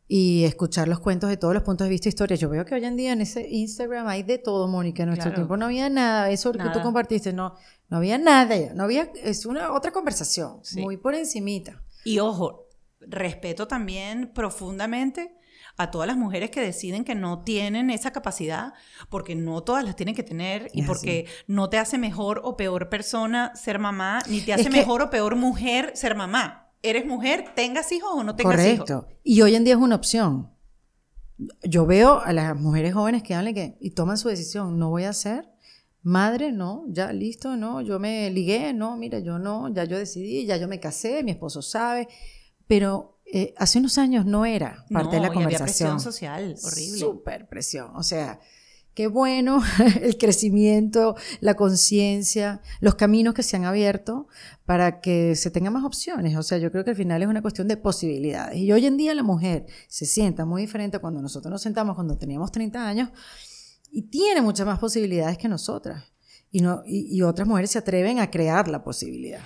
[0.07, 2.39] y escuchar los cuentos de todos los puntos de vista historias.
[2.39, 5.03] Yo veo que hoy en día en ese Instagram hay de todo, Mónica.
[5.03, 5.35] En nuestro Claro.
[5.43, 6.29] tiempo no había nada.
[6.29, 7.55] Eso que tú compartiste, no,
[7.89, 8.55] no había nada.
[8.75, 10.81] No había, es una otra conversación, Sí.
[10.81, 11.81] muy por encimita.
[12.03, 12.67] Y ojo,
[12.99, 15.33] respeto también profundamente
[15.81, 18.73] a todas las mujeres que deciden que no tienen esa capacidad,
[19.09, 22.55] porque no todas las tienen que tener y Es porque no te hace mejor o
[22.57, 26.69] peor persona ser mamá, ni te hace que- mejor o peor mujer ser mamá.
[26.83, 28.87] Eres mujer, tengas hijos o no tengas hijos.
[28.89, 29.07] Correcto.
[29.23, 30.49] Y hoy en día es una opción.
[31.63, 35.05] Yo veo a las mujeres jóvenes que hablan que, y toman su decisión, no voy
[35.05, 35.49] a ser
[36.03, 40.45] madre, no, ya listo, no, yo me ligué, no, mira, yo no, ya yo decidí,
[40.47, 42.07] ya yo me casé, mi esposo sabe,
[42.65, 45.97] pero eh, hace unos años no era parte de la No, y había conversación.
[45.97, 46.99] presión social horrible.
[46.99, 48.39] Súper presión, o sea,
[48.93, 49.61] qué bueno
[50.01, 54.27] el crecimiento, la conciencia, los caminos que se han abierto
[54.65, 56.35] para que se tengan más opciones.
[56.35, 58.57] O sea, yo creo que al final es una cuestión de posibilidades.
[58.57, 61.95] Y hoy en día la mujer se sienta muy diferente a cuando nosotros nos sentamos
[61.95, 63.09] cuando teníamos 30 años
[63.91, 66.03] y tiene muchas más posibilidades que nosotras.
[66.51, 69.41] Y, no, y, y otras mujeres se atreven a crear la posibilidad.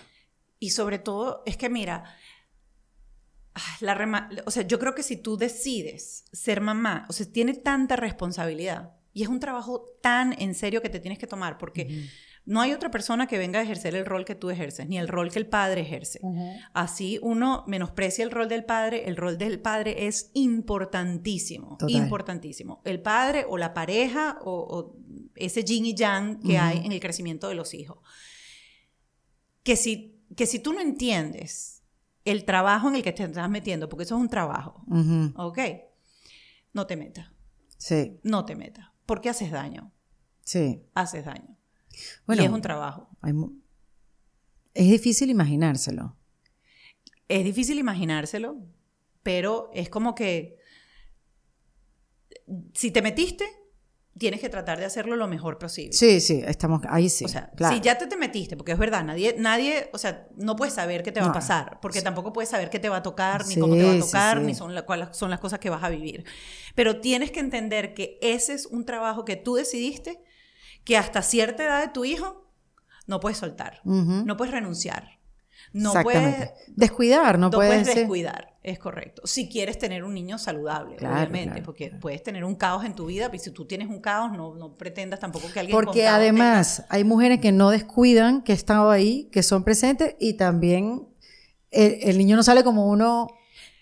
[0.58, 2.04] Y sobre todo, es que mira,
[3.80, 7.54] la rema- o sea, yo creo que si tú decides ser mamá, o sea, tiene
[7.54, 12.08] tanta responsabilidad y es un trabajo tan en serio que te tienes que tomar, porque
[12.48, 15.08] no hay otra persona que venga a ejercer el rol que tú ejerces, ni el
[15.08, 16.20] rol que el padre ejerce.
[16.74, 21.96] Así uno menosprecia el rol del padre, el rol del padre es importantísimo, Total.
[21.96, 22.82] importantísimo.
[22.84, 24.98] El padre o la pareja o, o
[25.36, 27.98] ese yin y yang que hay en el crecimiento de los hijos.
[29.64, 31.75] Que si, que si tú no entiendes
[32.26, 35.32] el trabajo en el que te estás metiendo, porque eso es un trabajo, Ujú.
[35.36, 35.60] ¿ok?
[36.74, 37.30] No te metas,
[37.78, 39.92] Sí, no te metas, porque haces daño,
[40.44, 40.84] sí.
[40.94, 41.56] haces daño.
[42.26, 43.10] Bueno, y es un trabajo.
[43.22, 43.34] hay
[44.74, 46.18] es difícil imaginárselo.
[47.30, 48.58] Es difícil imaginárselo,
[49.24, 50.58] pero es como que
[52.74, 53.46] si te metiste,
[54.18, 55.92] tienes que tratar de hacerlo lo mejor posible.
[55.92, 57.26] Sí, sí, estamos ahí sí.
[57.26, 57.76] o sea, claro.
[57.76, 61.04] si ya te, te metiste, porque es verdad, nadie, nadie, o sea, no puedes saber
[61.04, 61.34] qué te va a No.
[61.34, 63.92] pasar, porque tampoco puedes saber qué te va a tocar, ni Sí, cómo te va
[63.92, 64.46] a sí, tocar, sí.
[64.46, 66.24] ni son, la- cuáles son las cosas que vas a vivir.
[66.76, 70.22] Pero tienes que entender que ese es un trabajo que tú decidiste,
[70.86, 72.50] que hasta cierta edad de tu hijo
[73.08, 74.24] no puedes soltar, Ujú.
[74.26, 75.20] no puedes renunciar,
[75.74, 77.96] no puedes Descuidar, no, no puede puedes ser.
[77.98, 79.22] descuidar, es correcto.
[79.26, 82.02] Si quieres tener un niño saludable, Claro, obviamente, claro, porque claro.
[82.02, 84.76] puedes tener un caos en tu vida, pero si tú tienes un caos, no, no
[84.76, 89.44] pretendas tampoco que alguien Porque además hay mujeres que no descuidan, que estado ahí, que
[89.44, 91.08] son presentes y también
[91.72, 93.28] el, el niño no sale como uno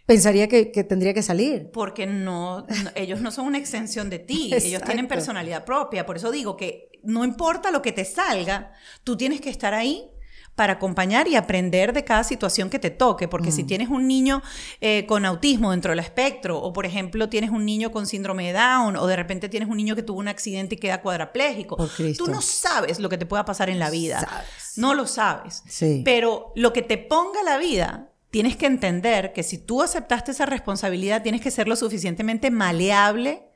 [0.06, 1.70] pensaría que, que tendría que salir.
[1.72, 6.18] porque no, no- ellos no son una extensión de ti, ellos tienen personalidad propia, por
[6.18, 8.74] eso digo que no importa lo que te salga,
[9.06, 10.10] tú tienes que estar ahí
[10.56, 13.54] para acompañar y aprender de cada situación que te toque, porque Mm.
[13.54, 14.44] si tienes un niño
[14.82, 18.54] eh, con autismo dentro del espectro, o por ejemplo tienes un niño con síndrome de
[18.54, 22.26] Down, o de repente tienes un niño que tuvo un accidente y queda cuadrapléjico, Cristo.
[22.26, 24.74] tú no sabes lo que te pueda pasar en la vida, Sabes.
[24.78, 26.02] no lo sabes, Sí.
[26.06, 30.46] pero lo que te ponga la vida, tienes que entender que si tú aceptaste esa
[30.46, 33.48] responsabilidad, tienes que ser lo suficientemente maleable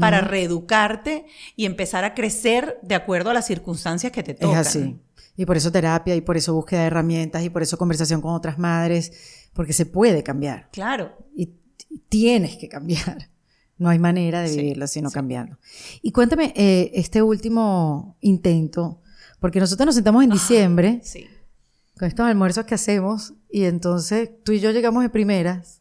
[0.00, 4.56] para reeducarte y empezar a crecer de acuerdo a las circunstancias que te Es tocan.
[4.58, 4.96] así.
[5.38, 8.34] Y por eso terapia, y por eso búsqueda de herramientas, y por eso conversación con
[8.34, 9.12] otras madres,
[9.54, 10.68] porque se puede cambiar.
[10.72, 11.12] Claro.
[11.34, 11.54] Y
[12.10, 13.30] tienes que cambiar.
[13.78, 15.56] No hay manera de Sí, vivirlo sino cambiando.
[16.02, 19.00] Y cuéntame, eh, este último intento,
[19.38, 21.24] porque nosotros nos sentamos en diciembre Sí.
[21.96, 25.77] con estos almuerzos que hacemos, y entonces tú y yo llegamos de primeras.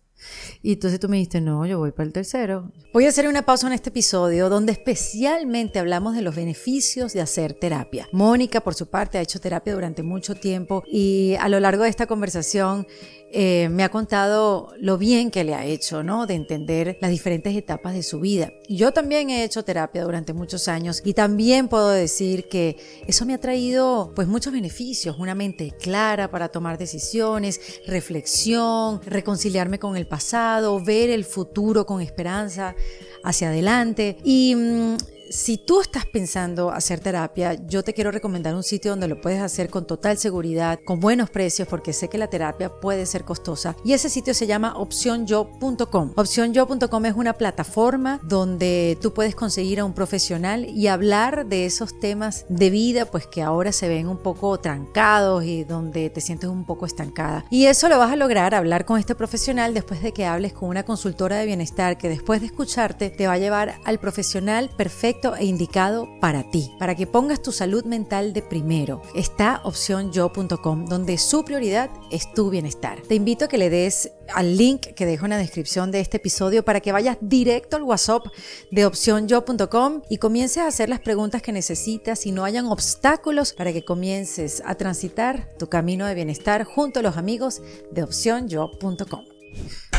[0.61, 2.71] Y entonces tú me dijiste, no, yo voy para el tercero.
[2.93, 7.21] Voy a hacer una pausa en este episodio donde especialmente hablamos de los beneficios de
[7.21, 8.07] hacer terapia.
[8.11, 11.89] Mónica, por su parte, ha hecho terapia durante mucho tiempo y a lo largo de
[11.89, 12.87] esta conversación
[13.31, 16.25] eh, me ha contado lo bien que le ha hecho, ¿no?
[16.27, 18.53] De entender las diferentes etapas de su vida.
[18.69, 23.33] Yo también he hecho terapia durante muchos años y también puedo decir que eso me
[23.33, 30.07] ha traído pues muchos beneficios, una mente clara para tomar decisiones, reflexión, reconciliarme con el
[30.07, 32.75] pasado, ver el futuro con esperanza
[33.23, 34.97] hacia adelante y mm,
[35.29, 39.41] si tú estás pensando hacer terapia, yo te quiero recomendar un sitio donde lo puedes
[39.41, 43.75] hacer con total seguridad, con buenos precios, porque sé que la terapia puede ser costosa.
[43.83, 46.13] Y ese sitio se llama opcionyo.com.
[46.15, 51.99] Opcionyo.com es una plataforma donde tú puedes conseguir a un profesional y hablar de esos
[51.99, 56.49] temas de vida, pues que ahora se ven un poco trancados y donde te sientes
[56.49, 57.45] un poco estancada.
[57.49, 60.69] Y eso lo vas a lograr hablar con este profesional después de que hables con
[60.69, 65.16] una consultora de bienestar que después de escucharte te va a llevar al profesional perfecto
[65.37, 69.01] e indicado para ti, para que pongas tu salud mental de primero.
[69.15, 73.01] Está opcionyo.com, donde su prioridad es tu bienestar.
[73.01, 76.17] Te invito a que le des al link que dejo en la descripción de este
[76.17, 78.25] episodio para que vayas directo al WhatsApp
[78.71, 83.73] de opcionyo.com y comiences a hacer las preguntas que necesitas y no hayan obstáculos para
[83.73, 87.61] que comiences a transitar tu camino de bienestar junto a los amigos
[87.91, 89.25] de opcionyo.com.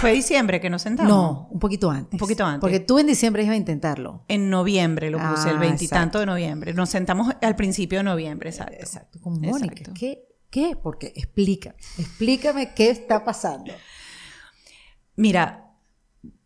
[0.01, 1.11] Fue diciembre que nos sentamos.
[1.12, 2.12] No, un poquito antes.
[2.12, 2.61] Un poquito antes.
[2.61, 4.24] Porque tú en diciembre ibas a intentarlo.
[4.28, 6.72] En noviembre lo puse, el Ah, veintitanto de noviembre.
[6.74, 8.74] Nos sentamos al principio de noviembre, exacto.
[8.78, 9.66] Exacto, con Mónica.
[9.74, 9.92] Exacto.
[9.99, 10.24] ¿Qué?
[10.51, 10.76] ¿Qué?
[10.82, 13.72] Porque explica, explícame qué está pasando.
[15.16, 15.72] Mira,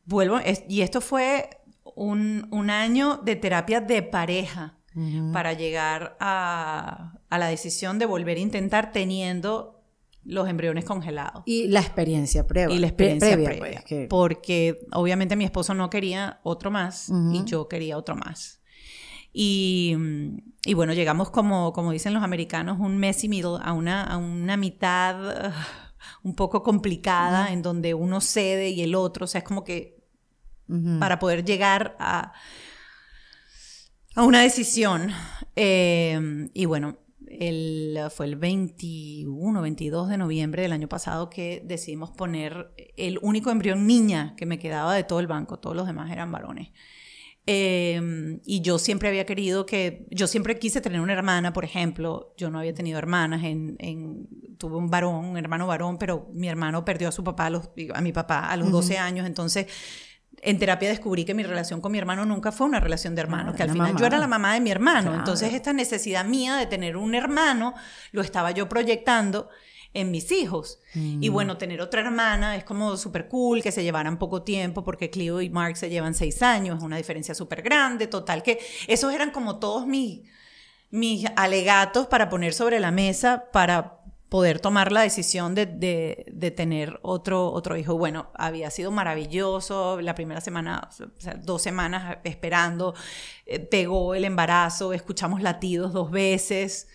[0.07, 1.51] vuelvo, es- y esto fue
[1.95, 4.79] un, un año de terapia de pareja
[5.33, 9.82] para llegar a, a la decisión de volver a intentar teniendo
[10.25, 11.43] los embriones congelados.
[11.47, 12.75] Y la experiencia previa.
[12.75, 13.73] Y la experiencia previa, previa.
[13.81, 18.61] pues, que- Porque obviamente mi esposo no quería otro más y yo quería otro más.
[19.33, 24.05] Y, mm, y bueno, llegamos como, como dicen los americanos, un messy middle, a una,
[24.05, 25.67] a una mitad ah,
[26.23, 30.01] un poco complicada en donde uno cede y el otro, o sea, es como que
[31.01, 32.33] para poder llegar a,
[34.15, 35.11] a una decisión.
[35.57, 36.97] Eh, y bueno,
[37.41, 43.51] el, fue el 21, 22 de noviembre del año pasado que decidimos poner el único
[43.51, 46.71] embrión niña que me quedaba de todo el banco, todos los demás eran varones.
[47.47, 52.35] Eh, y yo siempre había querido que, yo siempre quise tener una hermana, por ejemplo,
[52.37, 54.29] yo no había tenido hermanas, en, en-
[54.59, 57.71] tuve un varón, un hermano varón, pero mi hermano perdió a su papá, a, los-
[57.95, 59.67] a mi papá a los 12 años, entonces
[60.45, 63.55] en terapia descubrí que mi relación con mi hermano nunca fue una relación de hermanos,
[63.55, 64.01] Ah, que al final mamá.
[64.01, 65.19] yo era la mamá de mi hermano, Claro.
[65.19, 67.75] entonces esta necesidad mía de tener un hermano
[68.11, 69.49] lo estaba yo proyectando
[69.95, 70.81] en mis hijos.
[70.95, 71.33] Y Mm.
[71.33, 75.41] bueno, tener otra hermana es como súper cool, que se llevaran poco tiempo, porque Clio
[75.43, 79.31] y Mark se llevan seis años, es una diferencia súper grande, total, que esos eran
[79.31, 80.23] como todos mis,
[80.91, 84.01] mis alegatos para poner sobre la mesa para
[84.33, 87.99] poder tomar la decisión de, de- de tener otro, otro hijo.
[87.99, 92.95] Bueno, había sido maravilloso, la primera semana, o sea, dos semanas esperando,
[93.45, 96.89] eh, pegó el embarazo, escuchamos latidos dos veces.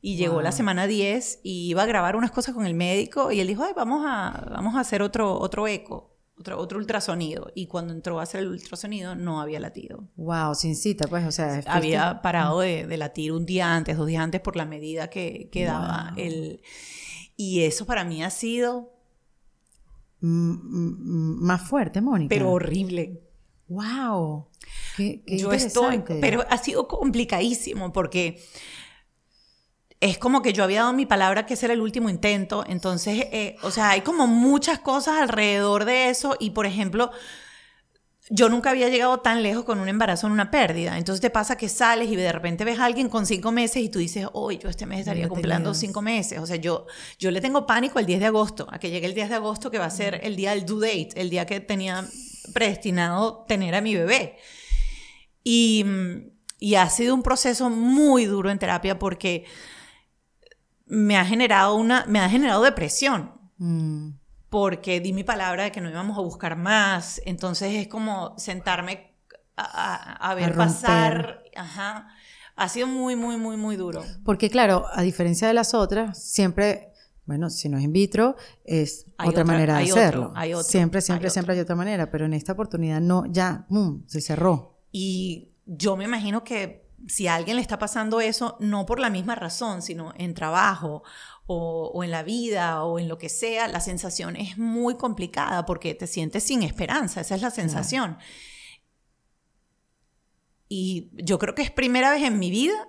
[0.00, 0.42] Y llegó Wow.
[0.42, 3.62] la semana 10 y iba a grabar unas cosas con el médico y él dijo,
[3.62, 6.11] ay, vamos a, vamos a hacer otro, otro eco,
[6.42, 7.50] otro, otro ultrasonido.
[7.54, 10.08] Y cuando entró a hacer el ultrasonido no había latido.
[10.16, 14.06] Wow, sin cita, pues, o sea, Había parado de, de latir un día antes, dos
[14.06, 16.60] días antes por la medida que, que daba el...
[17.36, 18.92] Y eso para mí ha sido,
[20.20, 22.28] más fuerte, Mónica.
[22.28, 23.20] pero horrible.
[23.68, 24.48] wow.
[24.96, 28.40] Qué, qué yo estoy, pero ha sido complicadísimo porque
[30.02, 33.28] es como que yo había dado mi palabra que ese era el último intento, entonces,
[33.30, 36.36] eh, o sea, hay como muchas cosas alrededor de eso.
[36.40, 37.12] Y, por ejemplo,
[38.28, 41.56] yo nunca había llegado tan lejos con un embarazo en una pérdida, entonces te pasa
[41.56, 44.58] que sales y de repente ves a alguien con cinco meses y tú dices, hoy
[44.58, 46.86] yo este mes estaría cumpliendo cinco meses, o sea, yo,
[47.20, 49.70] yo le tengo pánico el 10 de agosto, a que llegue el 10 de agosto
[49.70, 52.04] que va a ser el día del due date, el día que tenía
[52.52, 54.36] predestinado tener a mi bebé.
[55.44, 55.84] Y,
[56.58, 59.44] y ha sido un proceso muy duro en terapia porque
[60.94, 64.10] me ha generado una, me ha generado depresión Mm,
[64.50, 67.22] porque di mi palabra de que no íbamos a buscar más.
[67.24, 69.14] Entonces es como sentarme
[69.56, 71.42] a, a- a ver pasar.
[71.56, 72.08] Ajá.
[72.56, 74.04] Ha sido muy, muy, muy, muy duro.
[74.24, 76.92] Porque claro, a diferencia de las otras, siempre,
[77.24, 80.32] bueno, si no es in vitro, es otra, otra- manera de otro, hacerlo.
[80.34, 83.64] hay otro, siempre, hay siempre, siempre hay otra manera, pero en esta oportunidad no, ya,
[83.68, 84.02] ¡pum!
[84.06, 84.80] se cerró.
[84.90, 89.10] Y yo me imagino que si a alguien le está pasando eso, no por la
[89.10, 91.02] misma razón, sino en trabajo
[91.46, 95.66] o, o en la vida o en lo que sea, la sensación es muy complicada
[95.66, 98.18] porque te sientes sin esperanza, esa es la sensación.
[100.68, 102.88] Y yo creo que es primera vez en mi vida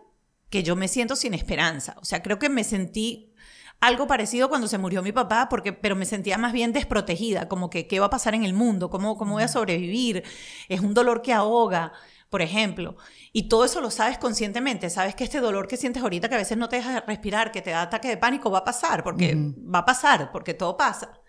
[0.49, 1.97] que yo me siento sin esperanza.
[1.99, 3.33] O sea, creo que me sentí
[3.81, 7.69] algo parecido cuando se murió mi papá, porque, pero me sentía más bien desprotegida, como
[7.69, 10.23] que qué va a pasar en el mundo, cómo, cómo voy a sobrevivir.
[10.69, 11.91] Es un dolor que ahoga,
[12.33, 12.95] por ejemplo.
[13.31, 14.89] Y todo eso lo sabes conscientemente.
[14.89, 17.61] Sabes que este dolor que sientes ahorita, que a veces no te deja respirar, que
[17.61, 21.21] te da ataque de pánico, va a pasar, porque va a pasar, porque todo pasa.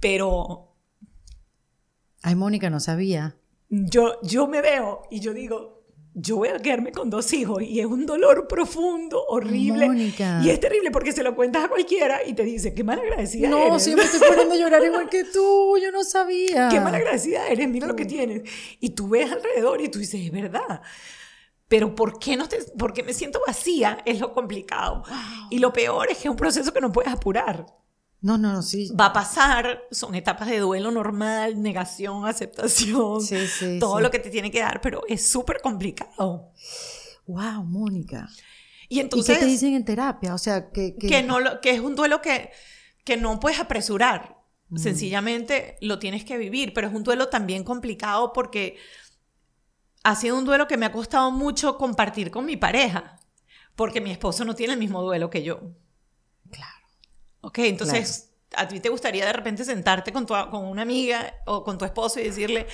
[0.00, 0.74] Pero
[2.22, 3.36] Ay, Mónica, no sabía.
[3.68, 5.75] yo, yo me veo y yo digo,
[6.18, 9.86] yo voy a quedarme con dos hijos y es un dolor profundo, horrible.
[9.86, 10.40] Mónica.
[10.42, 13.50] Y es terrible porque se lo cuentas a cualquiera y te dice, qué mal agradecida
[13.50, 13.82] No, eres.
[13.82, 16.70] sí me estoy poniendo a llorar igual que tú, yo no sabía.
[16.70, 18.50] Qué mal agradecida eres, mira lo que tienes.
[18.80, 20.80] Y tú ves alrededor y tú dices, es verdad.
[21.68, 23.98] Pero ¿por qué, no te, ¿por qué me siento vacía?
[24.06, 25.02] Es lo complicado.
[25.50, 27.66] Y lo peor es que es un proceso que no puedes apurar.
[28.22, 28.90] No, no, no, sí.
[28.98, 34.02] Va a pasar, son etapas de duelo normal, negación, aceptación, Sí, sí, todo sí.
[34.02, 36.50] lo que te tiene que dar, pero es súper complicado.
[37.26, 38.28] Wow, Mónica.
[38.88, 40.34] Y ¿Y entonces, qué te dicen en terapia?
[40.34, 40.96] O sea, que...
[40.96, 42.50] que- que, no lo- que es un duelo que,
[43.04, 44.36] que no puedes apresurar.
[44.70, 44.78] Mm.
[44.78, 48.76] Sencillamente lo tienes que vivir, pero es un duelo también complicado porque
[50.04, 53.18] ha sido un duelo que me ha costado mucho compartir con mi pareja,
[53.74, 55.60] porque mi esposo no tiene el mismo duelo que yo.
[57.52, 57.68] Claro.
[57.68, 61.62] Ok, entonces a ti te gustaría de repente sentarte con, tu, con una amiga o
[61.64, 62.66] con tu esposo y decirle,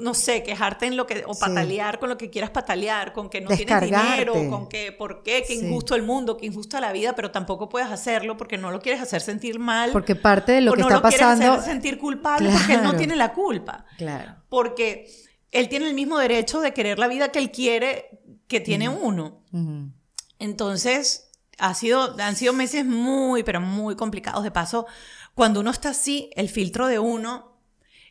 [0.00, 1.40] no sé, quejarte en lo que, o Sí.
[1.40, 5.42] patalear con lo que quieras patalear, con que no tienes dinero, con que, ¿por qué?
[5.46, 5.66] Que Sí.
[5.66, 9.00] injusto el mundo, que injusta la vida, pero tampoco puedes hacerlo porque no lo quieres
[9.00, 9.90] hacer sentir mal.
[9.92, 11.52] Porque parte de lo o que no está lo quieres pasando...
[11.52, 12.98] hacer sentir culpable porque él no Claro.
[12.98, 13.86] tiene la culpa.
[13.98, 14.36] Claro.
[14.48, 15.06] Porque
[15.52, 18.10] él tiene el mismo derecho de querer la vida que él quiere
[18.48, 19.42] que tiene uno.
[19.52, 19.90] Ujú.
[20.38, 24.44] Entonces, ha sido, han sido meses muy, pero muy complicados.
[24.44, 24.86] De paso,
[25.34, 27.58] cuando uno está así, el filtro de uno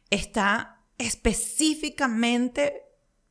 [0.10, 2.84] está específicamente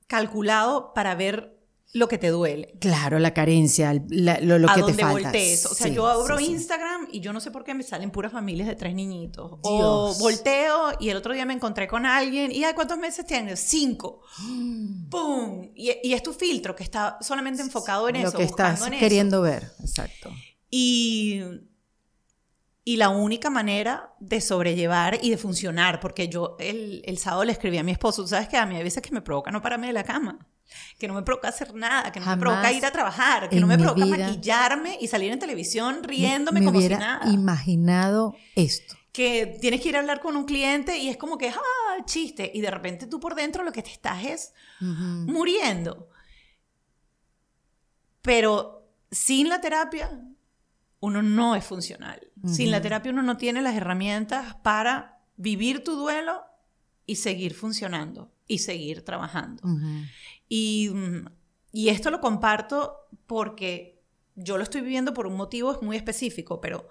[0.06, 1.61] calculado para ver
[1.94, 2.74] lo que te duele.
[2.80, 5.10] Claro, la carencia, la- lo, lo a que te falta.
[5.10, 5.66] voltees.
[5.66, 6.52] O sea, Sí, yo abro sí, sí.
[6.52, 9.58] Instagram y yo no sé por qué me salen puras familias de tres niñitos.
[9.62, 13.60] O volteo y el otro día me encontré con alguien y ay, ¿cuántos meses tienes?
[13.60, 14.22] Cinco.
[15.10, 15.70] ¡Pum!
[15.74, 18.86] Y, y es tu filtro que está solamente enfocado en Lo eso, que buscando estás
[18.88, 19.00] en eso.
[19.00, 19.70] queriendo ver.
[19.80, 20.30] Exacto.
[20.70, 21.42] Y,
[22.84, 27.52] y la única manera de sobrellevar y de funcionar, porque yo el, el sábado le
[27.52, 29.60] escribí a mi esposo, "Tú sabes que a mí hay veces que me provoca no
[29.62, 30.48] pararme de la cama,
[30.98, 33.60] que no me provoca hacer nada, que no Jamás me provoca ir a trabajar, que
[33.60, 37.28] no me provoca vida maquillarme y salir en televisión riéndome me como si nada.
[37.30, 38.94] imaginado esto.
[39.12, 42.50] Que tienes que ir a hablar con un cliente y es como que, ah, chiste,
[42.54, 46.08] y de repente tú por dentro lo que te estás es muriendo.
[48.22, 50.18] Pero sin la terapia,
[51.00, 52.20] uno no es funcional.
[52.46, 56.42] Sin la terapia, uno no tiene las herramientas para vivir tu duelo
[57.06, 59.62] y seguir funcionando y seguir trabajando.
[60.48, 61.26] Y, mm,
[61.72, 62.96] y esto lo comparto
[63.26, 64.02] porque
[64.34, 66.88] yo lo estoy viviendo por un motivo muy específico, pero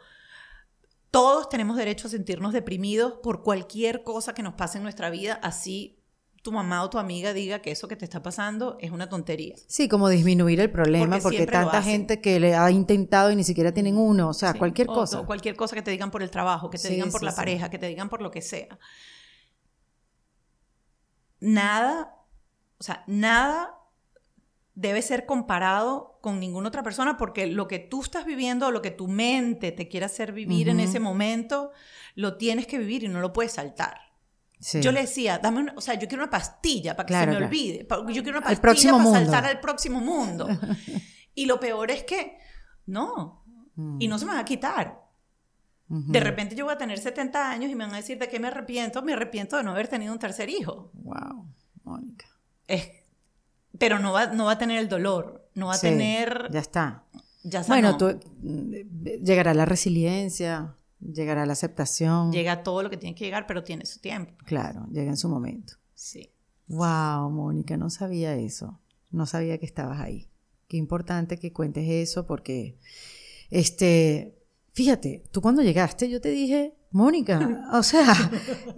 [1.12, 5.34] todos tenemos derecho a sentirnos deprimidos por cualquier cosa que nos pase en nuestra vida,
[5.44, 5.98] así
[6.42, 9.56] tu mamá o tu amiga diga que eso que te está pasando es una tontería.
[9.68, 13.74] Sí, como disminuir el problema, Porque tanta gente que le ha intentado y ni siquiera
[13.74, 15.20] tienen uno, o sea, Sí, cualquier o- cosa.
[15.20, 17.26] O cualquier cosa que te digan por el trabajo, que te Sí, digan por sí,
[17.28, 18.80] la pareja, que te digan por lo que sea.
[21.42, 22.16] Nada,
[22.80, 23.76] o sea, nada
[24.74, 28.92] debe ser comparado con ninguna otra persona porque lo que tú estás viviendo, lo que
[28.92, 31.72] tu mente te quiere hacer vivir en ese momento,
[32.16, 34.00] lo tienes que vivir y no lo puedes saltar.
[34.60, 34.80] Sí.
[34.82, 37.28] Yo le decía, dame una, o sea, yo quiero una pastilla para que Claro, se
[37.32, 37.46] me claro.
[37.48, 37.88] olvide.
[38.14, 39.20] Yo quiero una pastilla para mundo.
[39.20, 40.48] saltar al próximo mundo.
[41.36, 42.38] y lo peor es que,
[42.86, 43.40] no,
[43.76, 44.02] Mm.
[44.02, 45.01] y no se me va a quitar.
[45.94, 48.40] De repente yo voy a tener 70 años y me van a decir de qué
[48.40, 49.02] me arrepiento.
[49.02, 50.90] Me arrepiento de no haber tenido un tercer hijo.
[50.94, 51.48] Wow,
[51.84, 52.28] Mónica.
[52.68, 52.90] Es,
[53.78, 55.50] pero no va, no va a tener el dolor.
[55.54, 56.48] No va a tener...
[56.52, 57.04] Ya está.
[57.44, 57.98] Ya Bueno, sanó.
[57.98, 58.72] tú, mm,
[59.22, 62.32] llegará la resiliencia, llegará la aceptación.
[62.32, 64.34] Llega todo lo que tiene que llegar, pero tiene su tiempo.
[64.46, 65.74] Claro, llega en su momento.
[65.94, 66.32] Sí.
[66.68, 68.80] Wow, Mónica, no sabía eso.
[69.10, 70.30] No sabía que estabas ahí.
[70.70, 72.78] Qué importante que cuentes eso porque,
[73.50, 74.38] este,
[74.74, 78.14] fíjate, tú cuando llegaste yo te dije, Mónica, o sea,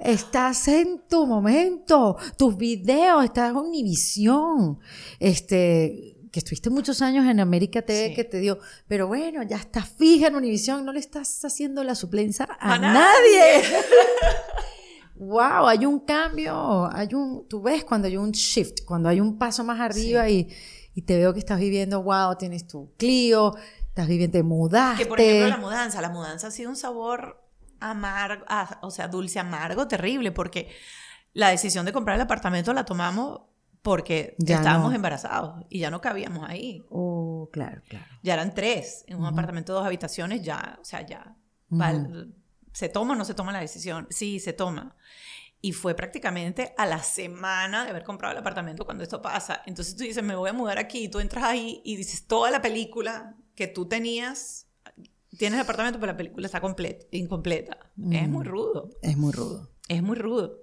[0.04, 4.80] estás en tu momento, tus videos, estás en Univisión,
[5.20, 8.16] este, que estuviste muchos años en América TV Sí.
[8.16, 11.96] que te dio, pero bueno, ya estás fija en Univisión, no le estás haciendo la
[11.96, 13.64] suplencia a, A nadie.
[15.16, 19.38] Wow, hay un cambio, hay un, tú ves cuando hay un shift, cuando hay un
[19.38, 20.50] paso más arriba y,
[20.96, 23.54] y te veo que estás viviendo, wow, tienes tu Clio,
[23.94, 25.04] estás viviendo, te mudaste.
[25.04, 27.39] Que por ejemplo la mudanza, la mudanza ha sido un sabor
[27.80, 30.70] amargo, ah, o sea, dulce amargo, terrible, porque
[31.34, 33.41] la decisión de comprar el apartamento la tomamos
[33.82, 34.96] porque Ya estábamos no.
[34.96, 36.84] embarazados y ya no cabíamos ahí.
[36.89, 38.06] Oh, claro, claro.
[38.24, 41.36] Ya eran tres en un apartamento de dos habitaciones, ya, o sea, ya.
[41.70, 42.34] val-
[42.72, 44.08] ¿Se toma o no se toma la decisión?
[44.10, 44.96] Sí, se toma.
[45.62, 49.62] Y fue prácticamente a la semana de haber comprado el apartamento cuando esto pasa.
[49.66, 52.50] Entonces tú dices, me voy a mudar aquí, y tú entras ahí y dices, toda
[52.52, 54.68] la película que tú tenías,
[55.38, 57.78] tienes el apartamento, pero la película está completa, incompleta.
[58.12, 59.70] Es muy rudo, Es muy rudo.
[59.88, 60.60] es muy rudo.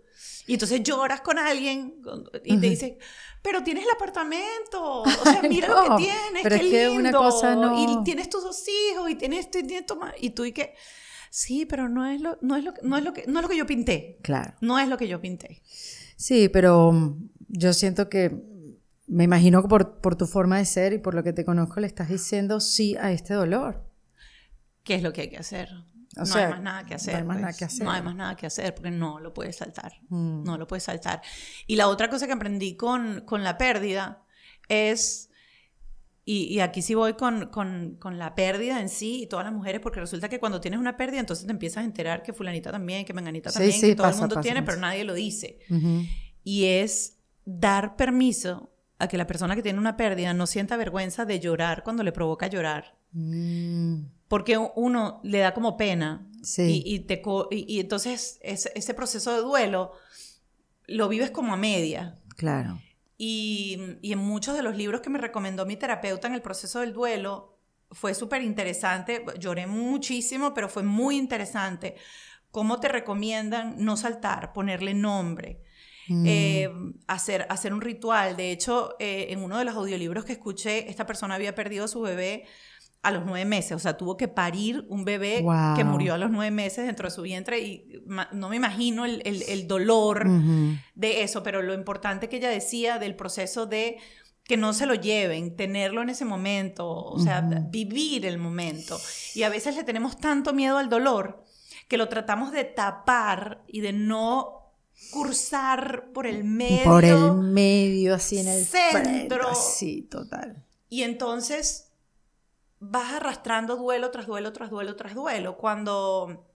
[0.47, 2.03] Y entonces lloras con alguien
[2.45, 2.99] y te dice,
[3.43, 7.01] pero tienes el apartamento, o sea, mira lo que tienes, pero qué es que lindo,
[7.01, 10.31] una cosa no- y tienes tus dos hijos, y tienes esto, y tienes tu y
[10.31, 10.75] tú y que,
[11.31, 13.43] sí, pero no es lo, no es lo, que- no es lo que, no es
[13.43, 14.55] lo que yo pinté, Claro.
[14.61, 15.63] no es lo que yo pinté.
[16.17, 18.31] Sí, pero mm, yo siento que
[19.11, 21.81] me imagino que por, por tu forma de ser y por lo que te conozco
[21.81, 23.85] le estás diciendo sí a este dolor.
[24.85, 25.69] ¿Qué es lo que hay que hacer?
[26.17, 27.15] O no sea, hay más nada que hacer.
[27.15, 27.41] No hay más pues.
[27.43, 27.85] nada que hacer.
[27.85, 29.95] No hay más nada que hacer porque no lo puedes saltar.
[30.09, 30.45] Mm.
[30.45, 31.23] No lo puedes saltar.
[31.67, 34.23] Y la otra cosa que aprendí con, con la pérdida
[34.69, 35.31] es,
[36.25, 39.53] y, y aquí sí voy con, con, con la pérdida en sí y todas las
[39.53, 42.71] mujeres, porque resulta que cuando tienes una pérdida, entonces te empiezas a enterar que fulanita
[42.71, 44.67] también, que menganita Sí, también, sí, que todo pasa, el mundo pasa, tiene, pasa.
[44.67, 45.59] pero nadie lo dice.
[46.45, 48.70] Y es dar permiso
[49.01, 52.13] a que la persona que tiene una pérdida no sienta vergüenza de llorar cuando le
[52.13, 52.97] provoca llorar.
[53.13, 56.27] Mm, Porque uno le da como pena.
[56.43, 56.83] Sí.
[56.85, 59.93] Y, y te, co- y, y entonces ese, ese proceso de duelo
[60.87, 62.19] lo vives como a media.
[62.37, 62.81] claro.
[63.23, 66.81] Y, y en muchos de los libros que me recomendó mi terapeuta en el proceso
[66.81, 67.59] del duelo,
[67.91, 69.25] fue súper interesante.
[69.39, 71.97] Lloré muchísimo, pero fue muy interesante.
[72.51, 75.61] Cómo te recomiendan no saltar, ponerle nombre.
[76.13, 76.71] Mm, eh,
[77.07, 78.37] hacer, hacer un ritual.
[78.37, 81.89] De hecho, eh, en uno de los audiolibros que escuché, esta persona había perdido a
[81.89, 82.45] su bebé
[83.03, 85.75] a los nueve meses, o sea, tuvo que parir un bebé Wow.
[85.77, 88.03] que murió a los nueve meses dentro de su vientre y
[88.33, 90.27] no me imagino el, el- el dolor
[90.95, 93.97] de eso, pero lo importante que ella decía del proceso de
[94.45, 97.41] que no se lo lleven, tenerlo en ese momento, o sea,
[97.71, 98.99] vivir el momento.
[99.35, 101.45] Y a veces le tenemos tanto miedo al dolor
[101.89, 104.60] que lo tratamos de tapar y de no
[105.13, 106.85] cursar por el medio.
[106.85, 109.55] Por el medio, así en el centro.
[109.55, 110.65] Sí, total.
[110.89, 111.93] Y entonces
[112.79, 115.57] vas arrastrando duelo tras duelo, tras duelo, tras duelo.
[115.57, 116.47] Cuando,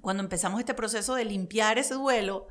[0.00, 2.48] cuando empezamos este proceso de limpiar ese duelo,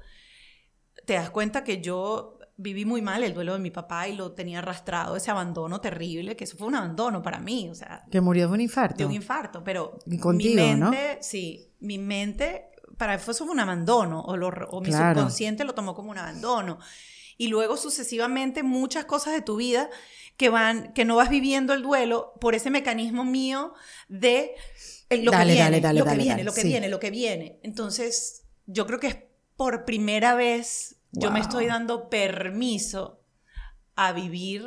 [1.06, 4.34] te das cuenta que yo viví muy mal el duelo de mi papá y lo
[4.34, 8.22] tenía arrastrado, ese abandono terrible, que eso fue un abandono para mí, o sea, Que
[8.22, 8.98] murió de un infarto.
[8.98, 10.92] de un infarto, pero Y contigo, mi ¿no?
[10.92, 12.71] mente, sí, mi mente,
[13.02, 15.16] para eso fue un abandono, o, lo- o mi Claro.
[15.16, 16.78] subconsciente lo tomó como un abandono.
[17.38, 19.90] Y luego sucesivamente muchas cosas de tu vida
[20.38, 23.74] que van, que no vas viviendo el duelo por ese mecanismo mío
[24.08, 24.54] de
[25.10, 26.68] eh, lo Dale, que viene, dale, dale, lo que viene, lo que sí.
[26.68, 27.60] viene, lo que viene.
[27.64, 29.18] Entonces, yo creo que es
[29.58, 31.48] por primera vez yo me Wow.
[31.48, 33.20] estoy dando permiso
[33.96, 34.64] a vivir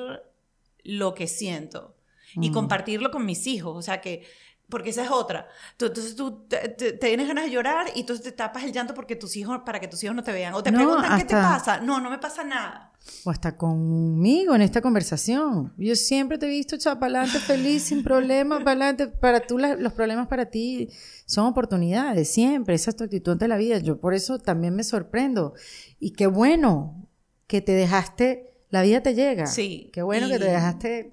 [0.82, 1.96] lo que siento
[2.34, 2.52] y Mm.
[2.52, 3.76] compartirlo con mis hijos.
[3.76, 4.26] O sea que,
[4.68, 5.46] porque esa es otra.
[5.76, 8.72] Tú, entonces tú te, te- te tienes ganas de llorar y entonces te tapas el
[8.72, 10.54] llanto porque tus hijos, para que tus hijos no te vean.
[10.54, 11.80] O te No, preguntan qué te pasa.
[11.80, 12.92] No, no me pasa nada.
[13.24, 15.74] O hasta conmigo en esta conversación.
[15.76, 19.06] Yo siempre te he visto adelante feliz, sin problemas, para adelante.
[19.08, 20.88] Para tú, la- los problemas para ti
[21.26, 22.74] son oportunidades, siempre.
[22.74, 23.78] Esa es tu actitud ante la vida.
[23.78, 25.52] Yo por eso también me sorprendo.
[26.00, 27.06] Y qué bueno
[27.46, 29.46] que te dejaste, la vida te llega.
[29.46, 31.12] Sí, Qué bueno que te dejaste.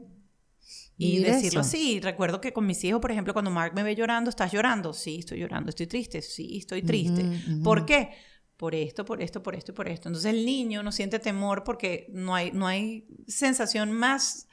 [0.97, 1.67] Y decirlo eso.
[1.67, 1.99] así.
[1.99, 4.93] Recuerdo que con mis hijos, por ejemplo, cuando Mark me ve llorando, ¿estás llorando?
[4.93, 5.69] Sí, estoy llorando.
[5.69, 6.21] ¿Estoy triste?
[6.21, 7.25] Sí, estoy triste.
[7.63, 8.11] ¿Por qué?
[8.57, 10.09] Por esto, por esto, por esto y por esto.
[10.09, 14.47] Entonces el niño no siente temor porque no hay, no hay sensación más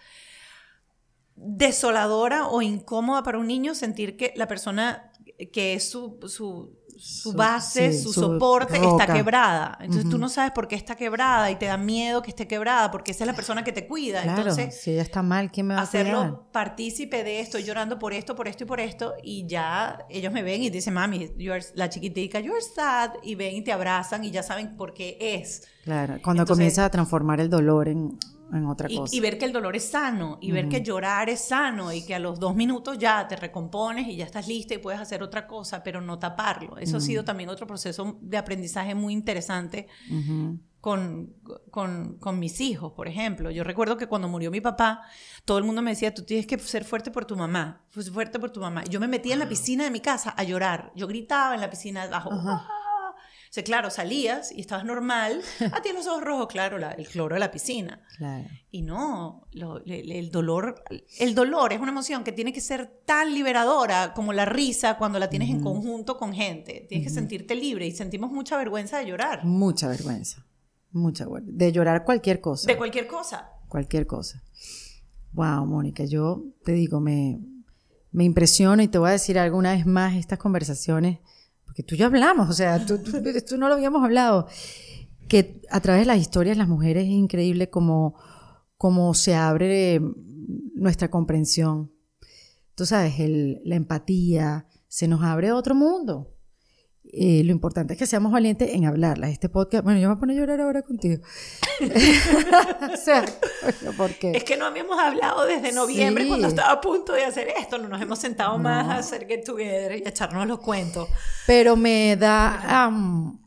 [1.36, 5.12] desoladora o incómoda para un niño sentir que la persona
[5.52, 9.04] que es su, su, su base, sí, su, su soporte roca.
[9.04, 9.78] está quebrada.
[9.80, 12.90] Entonces tú no sabes por qué está quebrada y te da miedo que esté quebrada
[12.90, 14.22] porque esa es la persona que te cuida.
[14.22, 16.06] Claro, Entonces si ella está mal, ¿quién me va a cuidar?
[16.06, 20.32] hacerlo partícipe de esto, llorando por esto, por esto y por esto, y ya ellos
[20.32, 23.72] me ven y dicen, mami, you are- la chiquitica, you're sad, y ven y te
[23.72, 25.62] abrazan y ya saben por qué es.
[25.84, 28.18] Claro, cuando Entonces- comienzas a transformar el dolor en,
[28.52, 29.14] en otra Y, cosa.
[29.14, 32.14] y ver que el dolor es sano, y ver que llorar es sano, y que
[32.14, 35.46] a los dos minutos ya te recompones y ya estás lista y puedes hacer otra
[35.46, 36.78] cosa, pero no taparlo.
[36.78, 39.86] Eso ha sido también otro proceso de aprendizaje muy interesante
[40.80, 41.34] con,
[41.70, 43.50] con, con mis hijos, por ejemplo.
[43.50, 45.02] Yo recuerdo que cuando murió mi papá,
[45.44, 48.38] todo el mundo me decía, tú tienes que ser fuerte por tu mamá, pues fuerte
[48.38, 48.84] por tu mamá.
[48.84, 50.92] Yo me metía en la piscina de mi casa a llorar.
[50.94, 52.30] Yo gritaba en la piscina abajo.
[53.48, 53.50] Ajá.
[53.50, 55.40] O sea, claro, salías y estabas normal.
[55.72, 58.02] Ah, tienes los ojos rojos, claro, la- el cloro de la piscina.
[58.16, 58.46] Claro.
[58.70, 60.82] Y no, lo- el, el dolor,
[61.18, 65.18] el dolor es una emoción que tiene que ser tan liberadora como la risa cuando
[65.18, 66.86] la tienes en conjunto con gente.
[66.88, 70.44] Tienes que sentirte libre y sentimos mucha vergüenza de llorar, Mucha vergüenza.
[70.92, 71.50] Mucha vergüenza.
[71.52, 72.66] De llorar cualquier cosa.
[72.66, 73.50] de cualquier cosa.
[73.68, 74.42] cualquier cosa.
[75.32, 77.38] Wow, Mónica, yo te digo, me,
[78.12, 81.18] me impresiona y te voy a decir alguna vez más estas conversaciones,
[81.78, 83.12] porque tú y yo hablamos, o sea, tú, tú-
[83.48, 84.48] tú no lo habíamos hablado,
[85.28, 88.14] que a través de las historias de las mujeres es increíble como,
[88.76, 90.00] como se abre
[90.74, 91.92] nuestra comprensión.
[92.74, 96.34] Tú sabes, el- la empatía, se nos abre otro mundo.
[97.10, 99.30] Eh, lo importante es que seamos valientes en hablarlas.
[99.30, 101.22] Este podcast, bueno, yo me voy a poner a llorar ahora contigo.
[102.92, 104.32] o sea, coño, ¿por qué?
[104.32, 106.28] Es que no habíamos hablado desde noviembre Sí.
[106.28, 107.78] cuando estaba a punto de hacer esto.
[107.78, 108.92] No nos hemos sentado más No.
[108.92, 111.08] a hacer get together y a echarnos los cuentos.
[111.46, 113.40] Pero me da, am,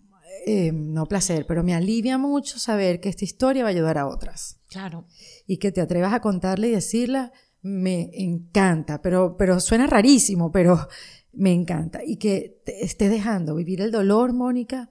[0.47, 4.07] eh, no placer, pero me alivia mucho saber que esta historia va a ayudar a
[4.07, 4.59] otras.
[4.69, 5.05] Claro.
[5.45, 7.31] Y que te atrevas a contarla y decirla,
[7.61, 9.01] me encanta.
[9.03, 10.87] Pero, pero suena rarísimo, pero
[11.33, 12.03] Me encanta.
[12.05, 14.89] Y que te estés dejando vivir el dolor, Mónica,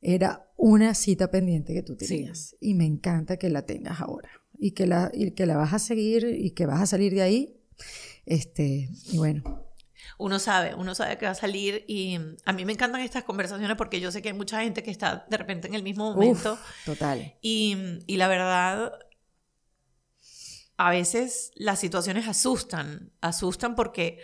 [0.00, 2.56] era una cita pendiente que tú tenías.
[2.60, 4.30] Y me encanta que la tengas ahora.
[4.58, 7.22] Y que la, y que la vas a seguir y que vas a salir de
[7.22, 7.60] ahí.
[8.24, 9.66] Este, y bueno,
[10.18, 13.76] uno sabe, uno sabe que va a salir y a mí me encantan estas conversaciones
[13.76, 16.58] porque yo sé que hay mucha gente que está de repente en el mismo momento.
[16.84, 17.34] total.
[17.42, 17.76] Y,
[18.06, 18.92] y la verdad,
[20.76, 24.20] a veces las situaciones asustan, asustan porque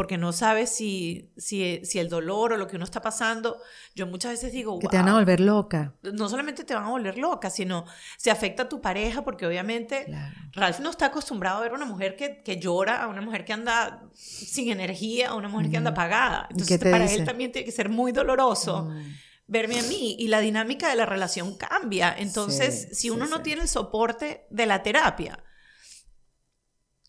[0.00, 3.60] porque no sabes si, si, si, el dolor o lo que uno está pasando,
[3.94, 5.92] yo muchas veces digo, que te van a volver loca.
[6.14, 7.84] No solamente te van a volver loca, sino
[8.16, 10.06] se afecta a tu pareja porque obviamente
[10.54, 13.44] Ralph no está acostumbrado a ver a una mujer que, que, llora, a una mujer
[13.44, 16.48] que anda sin energía, a una mujer que anda apagada.
[16.48, 18.84] Entonces para él también tiene que ser muy doloroso.
[18.84, 19.16] Mm.
[19.48, 22.14] verme a mí y la dinámica de la relación cambia.
[22.16, 25.44] Entonces, si uno no tiene el soporte de la terapia,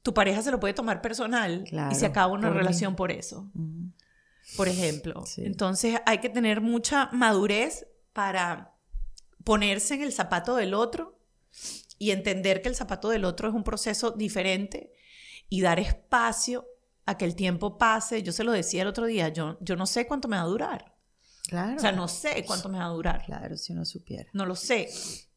[0.01, 3.49] tu pareja se lo puede tomar personal y se acaba una relación por eso.
[4.57, 5.23] Por ejemplo.
[5.37, 8.73] Entonces hay que tener mucha madurez para
[9.43, 11.17] ponerse en el zapato del otro
[11.97, 14.91] y entender que el zapato del otro es un proceso diferente
[15.49, 16.65] y dar espacio
[17.05, 18.23] a que el tiempo pase.
[18.23, 20.47] Yo se lo decía el otro día, yo, yo no sé cuánto me va a
[20.47, 20.95] durar.
[21.47, 21.77] Claro.
[21.77, 23.23] O sea, no sé cuánto me va a durar.
[23.25, 24.29] Claro, si uno supiera.
[24.33, 24.89] No lo sé.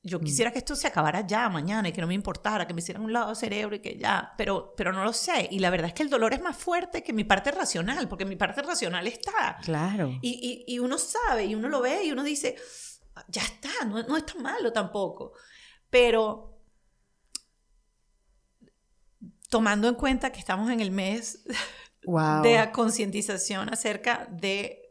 [0.03, 0.23] Yo mm.
[0.23, 3.03] quisiera que esto se acabara ya mañana y que no me importara, que me hicieran
[3.03, 5.49] un lado del cerebro y que ya, pero, pero no lo sé.
[5.51, 8.25] Y la verdad es que el dolor es más fuerte que mi parte racional, porque
[8.25, 9.59] mi parte racional está.
[9.63, 10.19] Claro.
[10.21, 12.55] Y, y, uno sabe, y uno lo ve, y uno dice,
[13.29, 15.33] ya está, no, no es tan malo tampoco.
[15.89, 16.61] Pero
[19.49, 21.45] tomando en cuenta que estamos en el mes
[22.43, 24.84] de concientización acerca de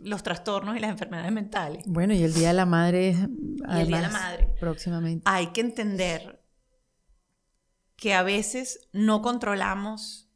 [0.00, 1.84] los trastornos y las enfermedades mentales.
[1.86, 4.48] Bueno, y el Día de la Madre y el Día de la Madre.
[4.60, 5.22] Próximamente.
[5.26, 6.42] Hay que entender
[7.96, 10.28] que a veces no controlamos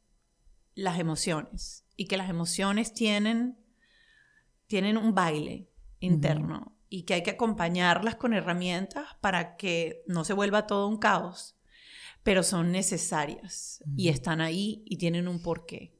[0.75, 3.57] las emociones y que las emociones tienen,
[4.67, 5.69] tienen un baile
[5.99, 10.97] interno y que hay que acompañarlas con herramientas para que no se vuelva todo un
[10.97, 11.57] caos,
[12.23, 15.93] pero son necesarias y están ahí y tienen un porqué.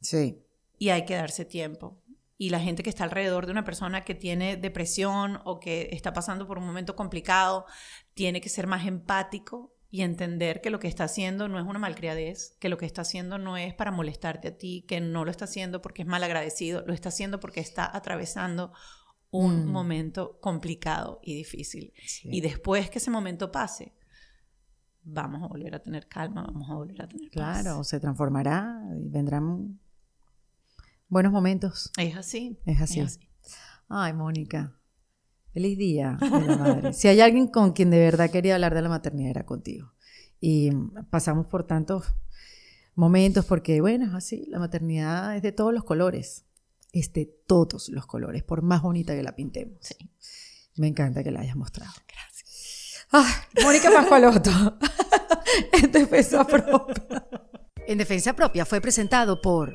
[0.00, 0.42] Sí.
[0.78, 2.02] Y hay que darse tiempo
[2.38, 6.12] y la gente que está alrededor de una persona que tiene depresión o que está
[6.12, 7.66] pasando por un momento complicado
[8.14, 11.78] tiene que ser más empático y entender que lo que está haciendo no es una
[11.78, 15.30] malcriadez, que lo que está haciendo no es para molestarte a ti, que no lo
[15.30, 18.72] está haciendo porque es mal agradecido, lo está haciendo porque está atravesando
[19.30, 19.68] un mm.
[19.70, 21.92] momento complicado y difícil.
[22.24, 23.94] Y después que ese momento pase,
[25.02, 27.62] vamos a volver a tener calma, vamos a volver a tener paz.
[27.62, 29.78] Claro, se transformará y vendrán
[31.08, 31.90] buenos momentos.
[31.98, 32.58] Es así.
[32.66, 33.02] Es así.
[33.88, 34.78] Ay, Mónica.
[35.52, 36.92] Feliz día madre.
[36.92, 39.92] si hay alguien con quien de verdad quería hablar de la maternidad era contigo.
[40.38, 40.70] Y
[41.08, 42.04] pasamos por tantos
[42.94, 46.44] momentos porque, bueno, es así, la maternidad es de todos los colores.
[46.92, 49.78] Es de todos los colores, por más bonita que la pintemos.
[49.80, 49.96] Sí.
[50.76, 51.92] Me encanta que la hayas mostrado.
[52.06, 53.06] Gracias.
[53.10, 54.50] Ay, Mónica Pascualoto.
[55.82, 57.26] en Defensa Propia.
[57.86, 59.74] En Defensa Propia fue presentado por